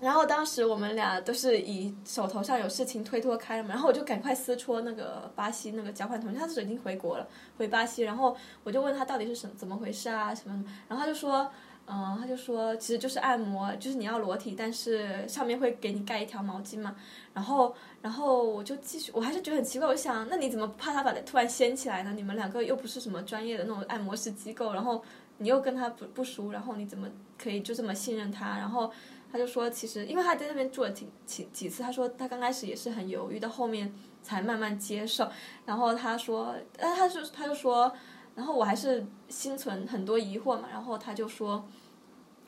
[0.00, 7.28] 然后当时我们俩都是以手头上有事情推脱开了嘛，然后我就赶快撕戳那个巴西那个交换同学，他是已经回国了，
[7.58, 8.04] 回巴西。
[8.04, 8.34] 然后
[8.64, 11.46] 我就问他到底是什怎么回事啊什么什么，然后他就说。
[11.88, 16.96] 嗯，他就说，其实就是按摩，就是你要裸体，但是上面会给你盖一条毛巾嘛。
[17.32, 17.72] 然后，
[18.02, 22.12] 然后我就继续，我还是觉得很奇怪，我想，那你怎么不怕他把他突然掀起来呢？
[22.12, 25.00] 你们两个又不是什么专业的那种按摩师机构，然后
[25.38, 27.08] 你又跟他不不熟，然后你怎么
[27.38, 28.58] 可以就这么信任他？
[28.58, 28.90] 然后
[29.30, 35.28] 他就说，其实因为他在那边住了几几几次，他说他刚开始也是很犹豫，到后面才慢慢接受。
[35.64, 37.92] 然后他说，呃，他就他就说。
[38.36, 41.66] 然后我还是心存很多疑惑嘛，然后他就说，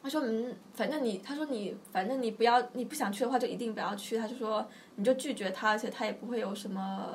[0.03, 7.15] 他说嗯，反正你，他说你，反正你不要，你不想去的话就一定不要去，他就说你就拒绝他，而且他也不会有什么，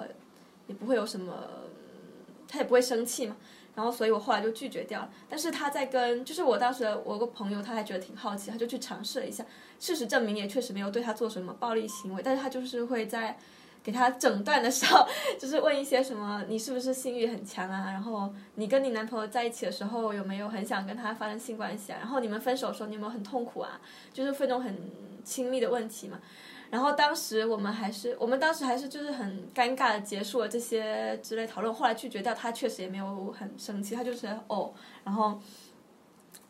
[0.65, 1.34] 也不会有什么，
[2.47, 3.38] 他也不会生气嘛。
[3.76, 5.09] 然后所以我后来就拒绝掉了。
[5.30, 9.45] 但是他在跟，就是我当时我个朋友，他还觉得挺好奇，他就去尝试了一下，
[9.80, 13.38] 事实证明也确实没有对他做什么暴力行为，但是他就是会在。
[13.84, 15.06] 给他诊断的时候，
[15.38, 17.92] 就是问一些什么，你是不是性欲很强啊？
[17.92, 21.98] 然后你跟你男朋友在一起的时候，有没有很想跟他发生性关系啊？
[22.00, 23.82] 然后你们分手的时候，你有没有很痛苦啊？
[24.14, 24.76] 就是这种很
[25.26, 26.20] 亲密的问题嘛。
[26.70, 31.72] 然后当时我们还是，我们当时还是就是很尴尬的结束了这些之类讨论。
[31.74, 34.74] 后来拒绝掉，他确实也没有很生气，他就是哦，
[35.04, 35.40] 然后。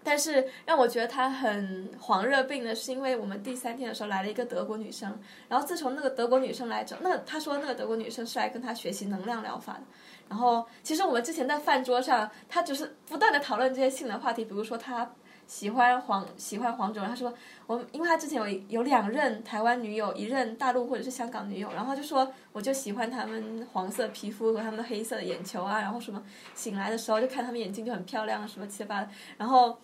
[0.04, 9.82] 但是让我觉得他很黄热病的是，因为我们第三天的时候来了一个德国女生，然后自从那个德国女生来之后，那他说那个德国女生是来跟他学习能量疗法的。
[10.30, 15.10] 然后其实我们之前在饭桌上，他只是不断的讨论这些性的话题，比如说他
[15.48, 17.34] 喜欢黄喜欢黄种人，他说
[17.68, 26.24] 我因为他之前有有两任台湾女友，一任大陆或者是香港女友，然后就说我就喜欢他们黄色皮肤和他们的黑色的眼球啊，然后什么
[26.54, 29.78] 醒来的时候就看他们眼睛就很漂亮什么七八的，然后。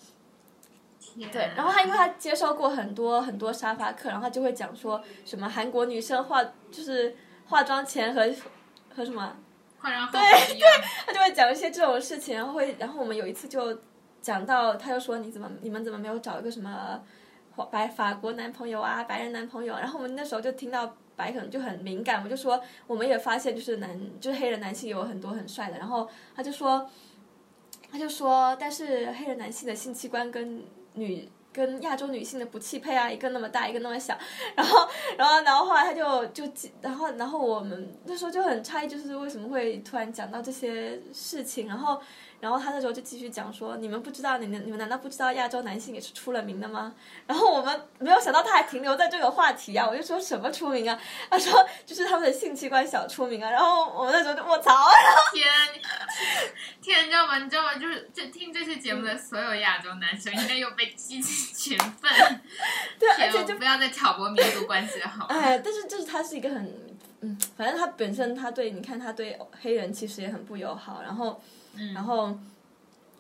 [1.32, 7.16] 对，然后他因为他接受过很多很多沙发课，然后他就会讲说什么韩国女生化就是
[7.48, 8.22] 化妆前和
[8.96, 9.36] 和什么
[9.80, 10.20] 化妆后对
[10.60, 10.68] 对，
[11.08, 13.74] 他就会讲一些这种事情，然后会然后我们有一次就
[14.22, 17.02] 讲到，他就说你怎么你们怎么没有找一个什么
[17.72, 19.76] 白法国男朋友啊白人男朋友？
[19.78, 26.90] 然后我们那时候就听到白可能就很敏感，我就说我们也发现就是男就是黑人男性有很多很帅的，然后他就说
[27.92, 30.64] 他就说但是黑人男性的性器官跟
[30.94, 34.18] 女跟亚洲女性的不匹配啊，一个那么大，一个那么小，
[34.56, 36.44] 然后，然后，然后后来他就就，
[36.80, 42.00] 然后，然后我们那时候就很诧异，就是为什么会突然讲到这些事情，然后。
[42.40, 46.94] 然后他那时候就继续讲说：“你们不知道，你们你们难道不知道亚洲男性也是出了名的吗？”
[47.28, 49.88] 然后我们没有想到他还停留在这个话题啊！
[49.88, 51.00] 我就说什么出名啊？
[51.30, 53.52] 他说就是他们的性器官小出名啊！
[53.52, 54.90] 然后我们那时候就卧槽！
[55.34, 55.46] 天，
[56.82, 57.38] 天，你知道吗？
[57.40, 57.76] 你知道吗？
[57.76, 62.42] 就是这听这期节目的所有亚洲男生应该又被激起群愤。
[62.98, 65.28] 对，而且就不要再挑拨民族关系了，好吗。
[65.30, 66.89] 哎，但是就是他是一个很
[67.22, 71.42] 嗯，反正他本身他对你看他对黑人其实也很不友好，然后。
[71.94, 72.38] 然后，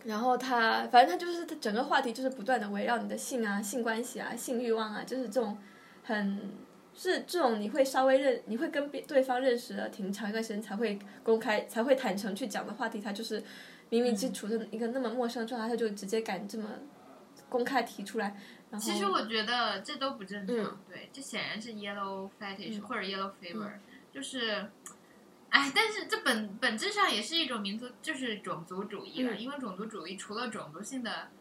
[0.03, 5.57] 然后他，反正他就是他整个话题就是不断的围绕你的性啊、性关系啊、性欲望啊，就是这种
[6.03, 6.51] 很
[6.93, 13.41] 是这种你会稍微认，你会跟对方认识了挺长一段时间才会公开、才会坦诚去讲的话题，他就是
[13.89, 16.67] 明明就处在一个那么陌生的状态，他就直接敢这么
[17.47, 18.35] 公开提出来。
[18.77, 23.69] 其实我觉得这都不正常，对，这显然是 yellow fetish 或者 yellow fever，
[24.19, 24.69] 就是。
[25.51, 29.35] 哎，但是这本本质上也是一种民族，就是种族主义了。
[29.35, 31.31] 因为种族主义除了种族性的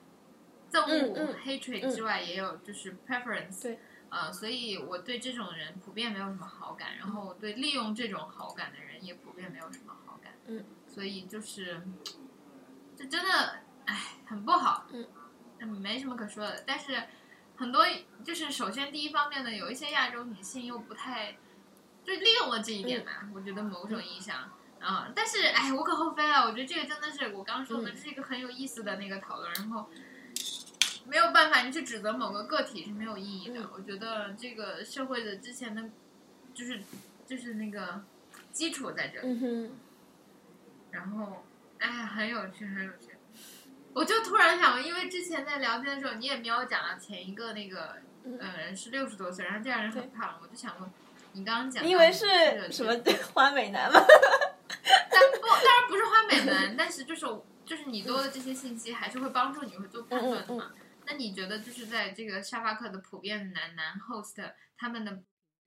[0.72, 3.64] 憎恶 hatred 之外，也有就是 preference。
[3.64, 10.32] 对，呃，所以我对这种人普遍没有什么好感，然后我对利用这种好感的人也普遍没有什么好感。
[10.46, 11.82] 嗯，所以就是，
[12.96, 14.86] 这真的，哎，很不好。
[14.90, 16.64] 嗯，没什么可说的。
[16.66, 17.02] 但是
[17.56, 17.84] 很多
[18.24, 21.36] 就是首先第一方面呢，有一些亚洲女性又不太
[22.08, 24.50] 就利用了这一点嘛，我觉得某种意义上。
[24.80, 26.44] 啊、但是哎，无可厚非啊！
[26.44, 29.90] 我觉得这个真的是我刚说的，是一个很有意思的那个讨论，然后
[31.08, 33.60] 没有办法，你去指责某个个体是没有意义的。
[33.60, 35.82] 嗯我觉得这个社会的之前的，
[36.54, 36.80] 就是
[37.26, 38.04] 就是那个
[38.52, 39.72] 基础在这里，嗯，
[40.92, 41.44] 然后
[41.80, 43.16] 哎，很有趣，很有趣。
[43.94, 50.88] 我就突然想，因为之前在聊天的时候，你也没有讲到前一个那个嗯是六十多岁，然后这样人很胖，我就想问，
[51.32, 52.92] 你刚刚讲到你以为的是什么
[53.34, 54.00] 花美男吗？
[55.10, 57.26] 但不，当然不是花美男，但是就是
[57.64, 60.72] 就是你多的这些信息还是会帮助你会做判断的嘛。
[61.06, 65.22] 那你觉得就是在这个沙发客的普遍男男 host 他们的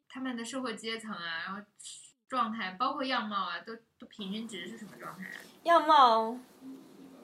[0.07, 1.61] 他们的社会阶层啊，然后
[2.27, 5.37] 状态，包括样貌啊，都都平均值是什么状态啊？
[5.63, 6.37] 样貌，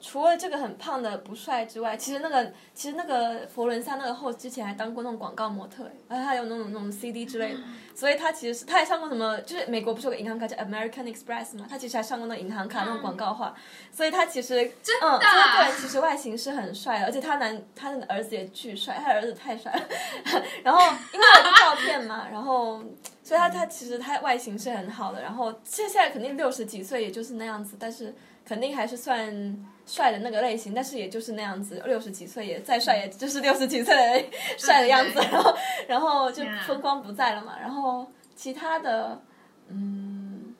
[0.00, 7.60] 除了这个很胖的不帅之外，其实那个其实那个佛伦萨那个 host 之前还当过那种广告模特，然后还有那种那种 CD 之类的，
[7.94, 13.54] 所以他其实是他还上过什么，就是美国不是有个银行卡叫 American Express 嘛，他其实还上过那银行卡那种广告画，
[13.92, 14.64] 所以他其实
[15.02, 19.82] 嗯，对，其实外形是很帅的，而且他男他的儿子也巨帅，他儿子太帅了，
[20.62, 20.80] 然后
[21.12, 22.82] 因为我有照片嘛， 然后
[23.22, 28.14] 所以他他其实他外形是很好的，然后现现在肯定六十几岁也就是那样子，但是
[28.48, 34.24] 肯定还是算帅的那个类型，但是也就是那样子，六十几岁也再帅也就是六十几岁的
[34.56, 35.54] 帅的样子，然后
[35.86, 39.20] 然后就风光不在了嘛，然后其他的
[39.68, 40.54] 嗯。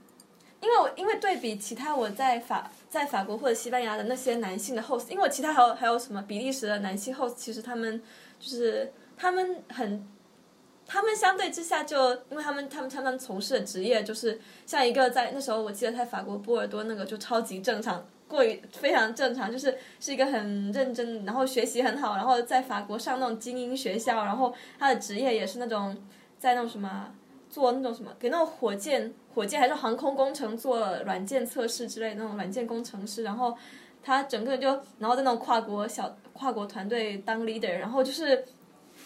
[0.61, 8.03] 因为我因为对比其他我在法在法国或者西班牙的那些男性的 host，因为我其他还有还有什么比利时的男性 host，其实他们
[8.41, 10.05] 就是他们很，
[10.89, 18.05] 他们相对之下就因为他们他们他们从事的职业就是像一个在那时候我记得在法国波尔多那个就超级正常。
[18.27, 25.97] 过于非常正常，就是是一个很认真，然后学习很好，然后在法国上那种精英学校，然后他的职业也是那种
[26.39, 27.11] 在那种什么
[27.49, 33.57] 做那种什么给那种火箭火箭还是航空工程做软件测试之类那种软件工程师，然后
[34.03, 34.69] 他整个人就
[34.99, 38.45] 然后在那种跨国小跨国团队当 leader，然后就是。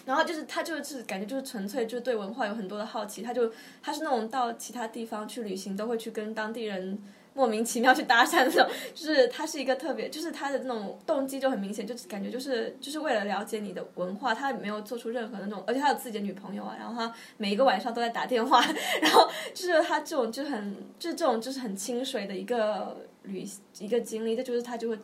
[0.04, 7.00] 然后就是他就是感觉就是纯粹就是对文化有很多的好奇，他就他是那种到其他地方去旅行都会去跟当地人
[7.34, 18.60] 莫名其妙去搭讪那种，就是他是一个特别，就是他的那种动机就很明显，就是感觉就是就是为了了解你的文化，他没有做出任何的那种，而且他有自己的女朋友啊，然后他每一个晚上都在打电话，
[19.00, 23.46] 然后就是他这种就很就是这种就是很清水的一个旅
[23.78, 24.98] 一个经历，这就是他就会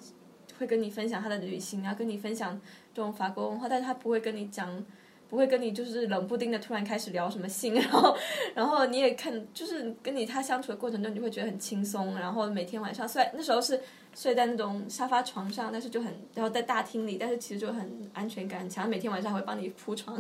[0.58, 2.60] 会跟你分享他的旅行啊，跟你分享
[2.98, 4.84] 这种法国文化，但是他不会跟你讲。
[5.30, 8.16] 不会跟你就是冷不丁的突然开始聊什么性， 然后，
[8.54, 12.18] 然后你也看，就是跟你他相处的过程中，你就会觉得很轻松。
[12.18, 13.78] 然后每天晚上虽然那时候是
[14.14, 18.88] 睡在那种沙发床上，但是就很，然后在大厅里，但是其实就很安全感很强。
[18.88, 20.18] 每天晚上会帮你铺床，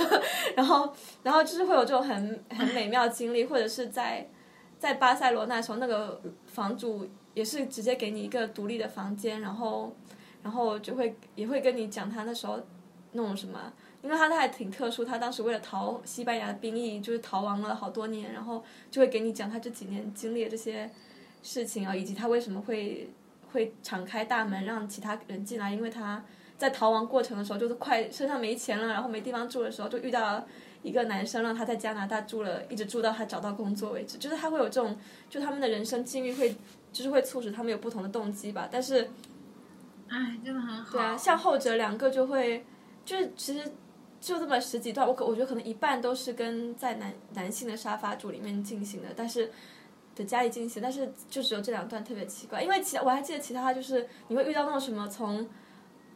[0.56, 0.90] 然后，
[1.22, 4.26] 然后就是会有这种很很美妙的经历，或者是在
[4.78, 9.94] 在巴塞罗那时候，那个房主也是直接给你一个独立的房间，然后，
[10.46, 12.60] 然后就会也会跟你讲他那时候
[13.10, 13.72] 那种什么。
[14.02, 20.88] 因为他他还挺特殊，他当时为了逃西班牙的兵役，就是逃亡了好多年，然后就会给你讲他这几年经历的这些
[21.42, 23.10] 事情啊，以及他为什么会
[23.50, 26.24] 会敞开大门让其他人进来，因为他
[26.56, 30.46] 在逃亡过程的时候就是快身上没钱了，然后没地方住的时候，就遇到
[30.84, 34.96] 一个男生，让他在加拿大住了，一直住到他找到工作为止，就是他会有这种，
[35.28, 36.54] 就他们的人生境遇会，
[36.92, 39.10] 就是会促使他们有不同的动机吧，但是。
[40.08, 40.92] 哎，真的很好。
[40.92, 42.64] 对啊，像后者两个就会，
[43.04, 43.72] 就是其实
[44.20, 49.50] 就这么十几段，我可我觉得可能一半都是跟在男男性的沙发主里面进行的，但是
[50.14, 55.48] 的家里进行，但是就只有这两段特别奇怪，因为其我还记得其他就是你会遇到那种什么从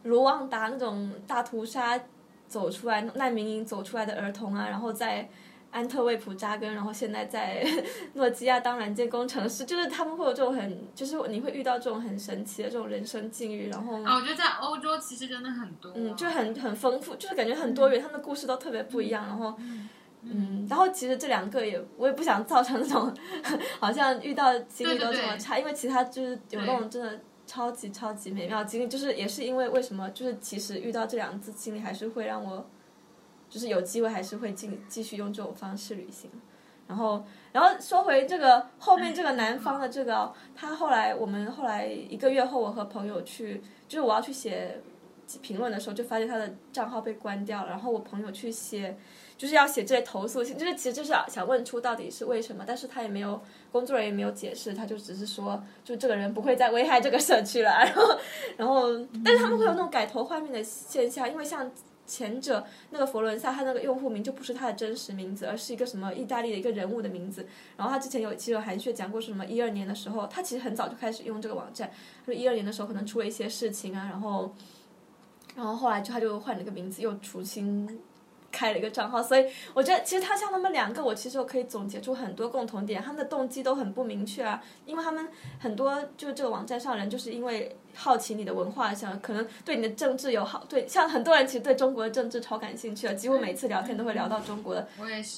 [0.04, 2.00] 卢旺达那种大屠杀
[2.46, 5.28] 走出来难民营走出来的儿童啊，然后在。
[5.70, 7.64] 安特卫普扎根，然后现在在
[8.14, 19.24] 诺基亚当软件工程师，就是他们会有这种很，就是你会遇到这种很神奇的这种人生境遇，然后啊，我觉得在欧洲其实真的很多，嗯，就很很丰富，就是感觉很多元，他们的故事都特别不一样。
[19.26, 19.54] 然后，
[20.22, 23.14] 嗯，然后其实这两个也，我也不想造成那种
[23.78, 32.68] 好像遇到经历都这么差，因为其他就是有那种真的超级超级美妙经历，就是也是因为为什么，就是其实遇到这两次经历，还是会让我，
[33.50, 36.30] 就是有机会还是会继继续用这种方式旅行。
[36.86, 44.80] 然后，然后说回这个后面这个南方的这个，他后来我们后来一个月后，我和朋友去，就是我要去写
[45.40, 47.68] 评论的时候，就发现他的账号被关掉了。
[47.70, 48.98] 然后我朋友去写，
[49.38, 53.40] 就是要写这些投诉信，就是其实就是想问出到底是为什么，但是他也没有
[53.70, 58.18] 工作人员也没有解释，他就只是说，就这个人不会再危害这个社区了， 然后
[58.56, 58.82] 然后，
[59.24, 61.70] 但是他们会有那种改头换面的现象，因为像。
[62.10, 67.46] 前者那个佛伦萨，他那个用户名就不是他的真实名字，而是一个什么意大利的一个人物的名字。
[67.76, 71.88] 然后他之前有其实有韩雪讲过什么一二年的时候，他其实很早就开始用这个网站，
[72.26, 74.52] 他说一二年的时候可能出了一些事情啊，然后，
[75.54, 78.00] 然后后来就他就换了个名字，又重新。
[78.50, 85.28] 开了一个账号，所以我觉得其实他像他们两个，我其实我可以总结出很多共同点，他们的动机都很不明确啊，因为他们
[85.58, 94.88] 很多就是这个网站上人就是因为好奇你的文化，想可能对你的政治有好，对像很多人其实对中国的政治超感兴趣的，几乎每次聊天都会聊到中国的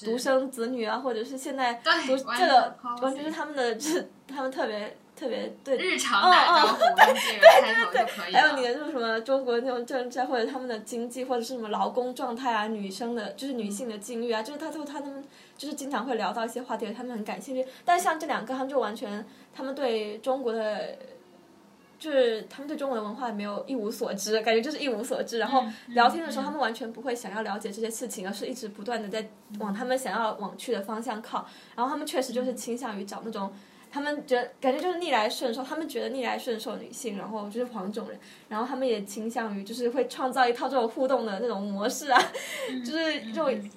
[0.05, 1.75] 独生子女啊，或者是现在
[2.07, 4.97] 读这个完全是他们的，就是他们特别。
[5.23, 15.23] 特别对日常打招呼这个开头就可以还有你的就是什么中国那种政治或者他们的经济或者是什么劳工状态啊，女生的就是女性的境遇啊，就是他都他们
[15.57, 17.65] 就是经常会聊到一些话题，他们很感兴趣。
[17.85, 20.99] 但像这两个，他们就完全他们对中国的
[22.01, 25.39] 就是他们对中国的文化没有一无所知，感觉就是一无所知。
[25.39, 29.29] 然后聊天的时候，他们完全不会想要了解这些事情，而是一直不断的在
[29.61, 31.47] 往他们想要往去的方向靠。
[31.77, 33.53] 然后他们确实就是倾向于找那种。
[33.93, 38.19] 他们觉得感觉就是逆来顺受，他们觉得逆来顺受女性，然后就是黄种人，
[38.49, 42.19] 然后他们也倾向于就是会创造一套这种互动的那种模式啊，
[42.83, 43.71] 就是这种，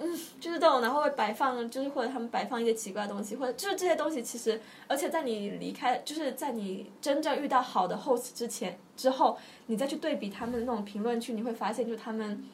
[0.00, 12.44] 嗯，就是这种，然后会摆放，就是或者他们摆放一些奇怪的东西，或者就是这些东西其实，而且在你离开，就是在你真正遇到好的 host 之前之后，你再去对比他们的那种评论区，你会发现就是他们。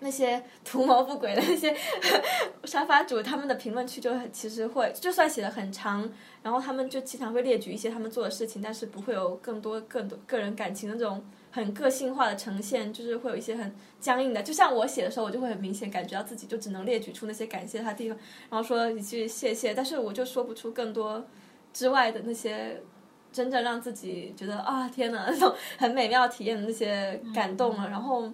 [0.00, 1.74] 那些 图谋不轨的那些
[2.64, 6.10] 沙发主，他们的评论区就很其实会，就算写的很长，
[6.42, 14.42] 然后他们就经常会列举一些他们做的事情，但是不会有更多更多个人感情的这种很个性化的呈现，就是会有一些很僵硬的。
[14.42, 21.24] 就像我写的时候，我就会很明显感觉到自己就只能列举出那些感谢他地方，然后说一句谢谢，但是我就说不出更多
[21.72, 22.80] 之外的那些
[23.32, 28.30] 真正让自己觉得啊天哪那种很美妙体验的那些感动了，然后。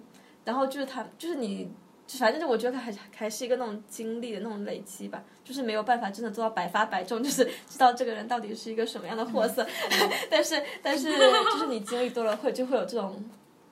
[0.47, 1.69] 然后就是他，就是你，
[2.17, 9.67] 反正就我觉得还还是一个那种经历的那种累积吧，就是没有办法真的做到百发百中，就是知道这个人到底是一个什么样的货色。
[10.31, 13.29] 但是但是就是你经历多了，会就会有这种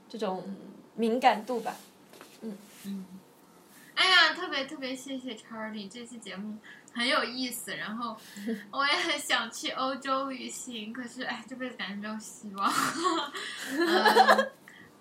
[0.09, 0.43] 这种
[0.95, 1.77] 敏感度吧。
[2.41, 3.05] 嗯嗯。
[3.95, 6.57] 哎呀，特别特别谢谢 Charlie，这期节目
[6.91, 8.17] 很有意思，然后
[8.69, 12.69] 我也很想去欧洲旅行，可是哎，这辈子感觉没有希望。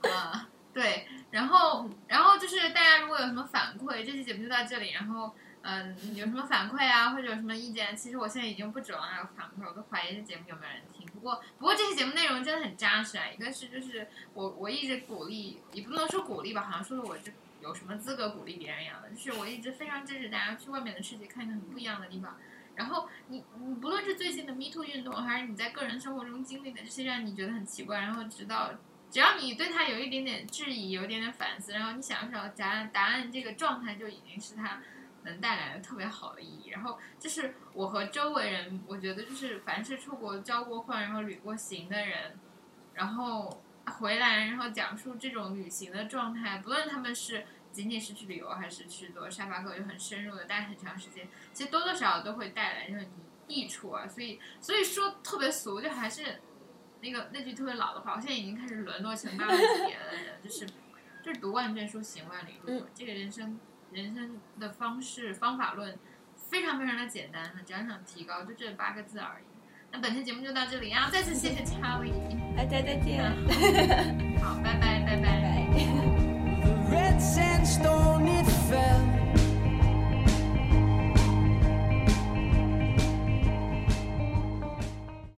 [0.02, 0.48] 啊。
[0.74, 4.90] 对，然后，然后就是大家如果有什么反馈，这期节目就到这里。
[4.90, 11.06] 然后，嗯，有什么反馈啊，或者有什么意见，其实我现在已经不指望那个反馈，我都怀疑这节目有没有人听。
[11.12, 13.24] 不过，不过这期节目内容真的很扎实啊。
[13.32, 17.30] 一个是就是我我一直鼓励，也不能说鼓励吧，好像说的我这
[17.62, 19.10] 有什么资格鼓励别人一样的。
[19.10, 22.36] 就是我一直非常支持大家去外面的世界看一个很不一样的地方。
[22.74, 28.72] 然后你你不论是最近的 Me Too 运动，还是你在个人生活中经历的这些让你觉得很奇怪，然后直到。
[29.14, 34.82] 只要你对他有一点点质疑，有一点点反思，然后你想找答案，答案这个状态就已经是他
[35.22, 36.70] 能带来的特别好的意义。
[36.70, 42.36] 然后就是我和周围人，我觉得就是凡是出国交过换，然后旅过行的人，
[42.94, 53.06] 然后回来，然后讲述这种旅行的状态，不论他们是仅仅是去旅游，还是去做沙发客，就很深入的待很长时间，其实多多少少都会带来这种
[53.46, 54.08] 益处啊。
[54.08, 56.40] 所以所以说特别俗，就还是。
[57.04, 60.04] 那个那句特别老的话，我现在已经开始沦落成八万级别了，
[60.42, 60.66] 就是
[61.22, 62.86] 就是读万卷书，行万里路。
[62.94, 63.60] 这个人生
[63.92, 65.98] 人生的方式方法论
[66.34, 69.44] 非常非常的简单，只要想提高，就这八个字而已。
[69.92, 72.14] 那本期节目就到这里啊，再次谢谢 Charlie，
[72.56, 73.22] 大家再见。
[74.42, 75.34] 好，拜拜拜拜。